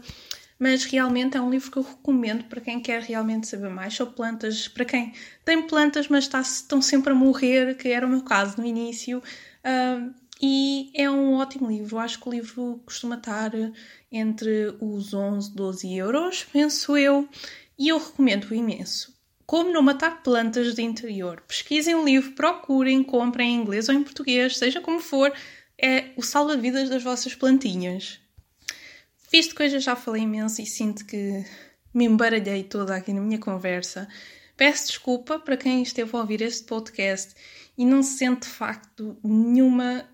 Mas 0.58 0.84
realmente 0.84 1.36
é 1.36 1.40
um 1.40 1.48
livro 1.48 1.70
que 1.70 1.78
eu 1.78 1.84
recomendo 1.84 2.44
para 2.44 2.60
quem 2.60 2.80
quer 2.80 3.00
realmente 3.00 3.46
saber 3.46 3.70
mais 3.70 3.94
sobre 3.94 4.14
plantas, 4.14 4.66
para 4.66 4.84
quem 4.84 5.12
tem 5.44 5.62
plantas, 5.62 6.08
mas 6.08 6.24
está, 6.24 6.40
estão 6.40 6.82
sempre 6.82 7.12
a 7.12 7.14
morrer, 7.14 7.76
que 7.76 7.88
era 7.88 8.04
o 8.04 8.10
meu 8.10 8.22
caso 8.22 8.56
no 8.58 8.66
início. 8.66 9.22
Uh, 9.64 10.12
e 10.40 10.90
é 10.94 11.10
um 11.10 11.34
ótimo 11.34 11.68
livro. 11.68 11.98
Acho 11.98 12.20
que 12.20 12.28
o 12.28 12.32
livro 12.32 12.80
costuma 12.84 13.16
estar 13.16 13.52
entre 14.10 14.74
os 14.80 15.12
11 15.12 15.54
12 15.54 15.94
euros, 15.94 16.44
penso 16.44 16.96
eu, 16.96 17.28
e 17.78 17.88
eu 17.88 17.98
recomendo 17.98 18.54
imenso. 18.54 19.16
Como 19.46 19.72
não 19.72 19.82
matar 19.82 20.22
plantas 20.22 20.74
de 20.74 20.82
interior? 20.82 21.42
Pesquisem 21.48 21.94
o 21.94 22.04
livro, 22.04 22.32
procurem, 22.32 23.02
comprem 23.02 23.54
em 23.54 23.60
inglês 23.60 23.88
ou 23.88 23.94
em 23.94 24.02
português, 24.02 24.58
seja 24.58 24.80
como 24.80 25.00
for, 25.00 25.32
é 25.80 26.10
o 26.16 26.22
salva-vidas 26.22 26.90
das 26.90 27.02
vossas 27.02 27.34
plantinhas. 27.34 28.20
Visto 29.30 29.54
que 29.54 29.62
hoje 29.62 29.80
já 29.80 29.96
falei 29.96 30.22
imenso 30.22 30.60
e 30.60 30.66
sinto 30.66 31.04
que 31.06 31.44
me 31.94 32.04
embaralhei 32.04 32.64
toda 32.64 32.94
aqui 32.94 33.12
na 33.12 33.20
minha 33.20 33.38
conversa, 33.38 34.08
peço 34.58 34.88
desculpa 34.88 35.38
para 35.38 35.56
quem 35.56 35.80
esteve 35.82 36.14
a 36.14 36.18
ouvir 36.18 36.42
este 36.42 36.64
podcast 36.64 37.32
e 37.78 37.86
não 37.86 38.02
se 38.02 38.18
sente 38.18 38.40
de 38.40 38.52
facto 38.52 39.16
nenhuma 39.22 40.04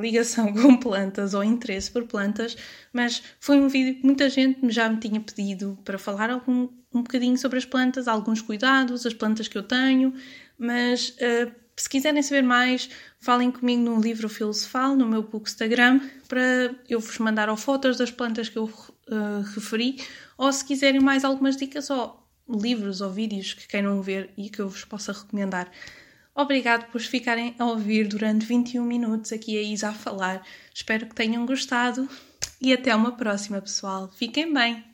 ligação 0.00 0.54
com 0.54 0.76
plantas 0.76 1.34
ou 1.34 1.42
interesse 1.42 1.90
por 1.90 2.06
plantas, 2.06 2.56
mas 2.92 3.20
foi 3.40 3.60
um 3.60 3.66
vídeo 3.66 4.00
que 4.00 4.06
muita 4.06 4.30
gente 4.30 4.70
já 4.70 4.88
me 4.88 4.98
tinha 4.98 5.20
pedido 5.20 5.76
para 5.84 5.98
falar 5.98 6.30
algum, 6.30 6.68
um 6.94 7.02
bocadinho 7.02 7.36
sobre 7.36 7.58
as 7.58 7.64
plantas, 7.64 8.06
alguns 8.06 8.40
cuidados, 8.40 9.04
as 9.04 9.12
plantas 9.12 9.48
que 9.48 9.58
eu 9.58 9.64
tenho, 9.64 10.14
mas 10.56 11.08
uh, 11.08 11.52
se 11.74 11.88
quiserem 11.88 12.22
saber 12.22 12.42
mais, 12.42 12.88
falem 13.18 13.50
comigo 13.50 13.82
no 13.82 14.00
livro 14.00 14.28
Filosofal, 14.28 14.94
no 14.94 15.04
meu 15.04 15.28
Instagram, 15.42 16.00
para 16.28 16.72
eu 16.88 17.00
vos 17.00 17.18
mandar 17.18 17.48
ou 17.48 17.56
fotos 17.56 17.96
das 17.96 18.12
plantas 18.12 18.48
que 18.48 18.56
eu 18.56 18.66
uh, 18.66 19.42
referi, 19.52 19.96
ou 20.38 20.52
se 20.52 20.64
quiserem 20.64 21.00
mais 21.00 21.24
algumas 21.24 21.56
dicas 21.56 21.90
ou 21.90 22.19
livros 22.50 23.00
ou 23.00 23.10
vídeos 23.10 23.54
que 23.54 23.66
queiram 23.66 24.02
ver 24.02 24.30
e 24.36 24.48
que 24.48 24.60
eu 24.60 24.68
vos 24.68 24.84
possa 24.84 25.12
recomendar. 25.12 25.70
Obrigado 26.34 26.90
por 26.90 27.00
ficarem 27.00 27.54
a 27.58 27.66
ouvir 27.66 28.06
durante 28.08 28.46
21 28.46 28.84
minutos 28.84 29.32
aqui 29.32 29.58
a 29.58 29.62
Isa 29.62 29.88
a 29.88 29.92
falar. 29.92 30.42
Espero 30.74 31.06
que 31.06 31.14
tenham 31.14 31.44
gostado 31.44 32.08
e 32.60 32.72
até 32.72 32.94
uma 32.94 33.16
próxima, 33.16 33.60
pessoal. 33.60 34.08
Fiquem 34.16 34.52
bem! 34.52 34.89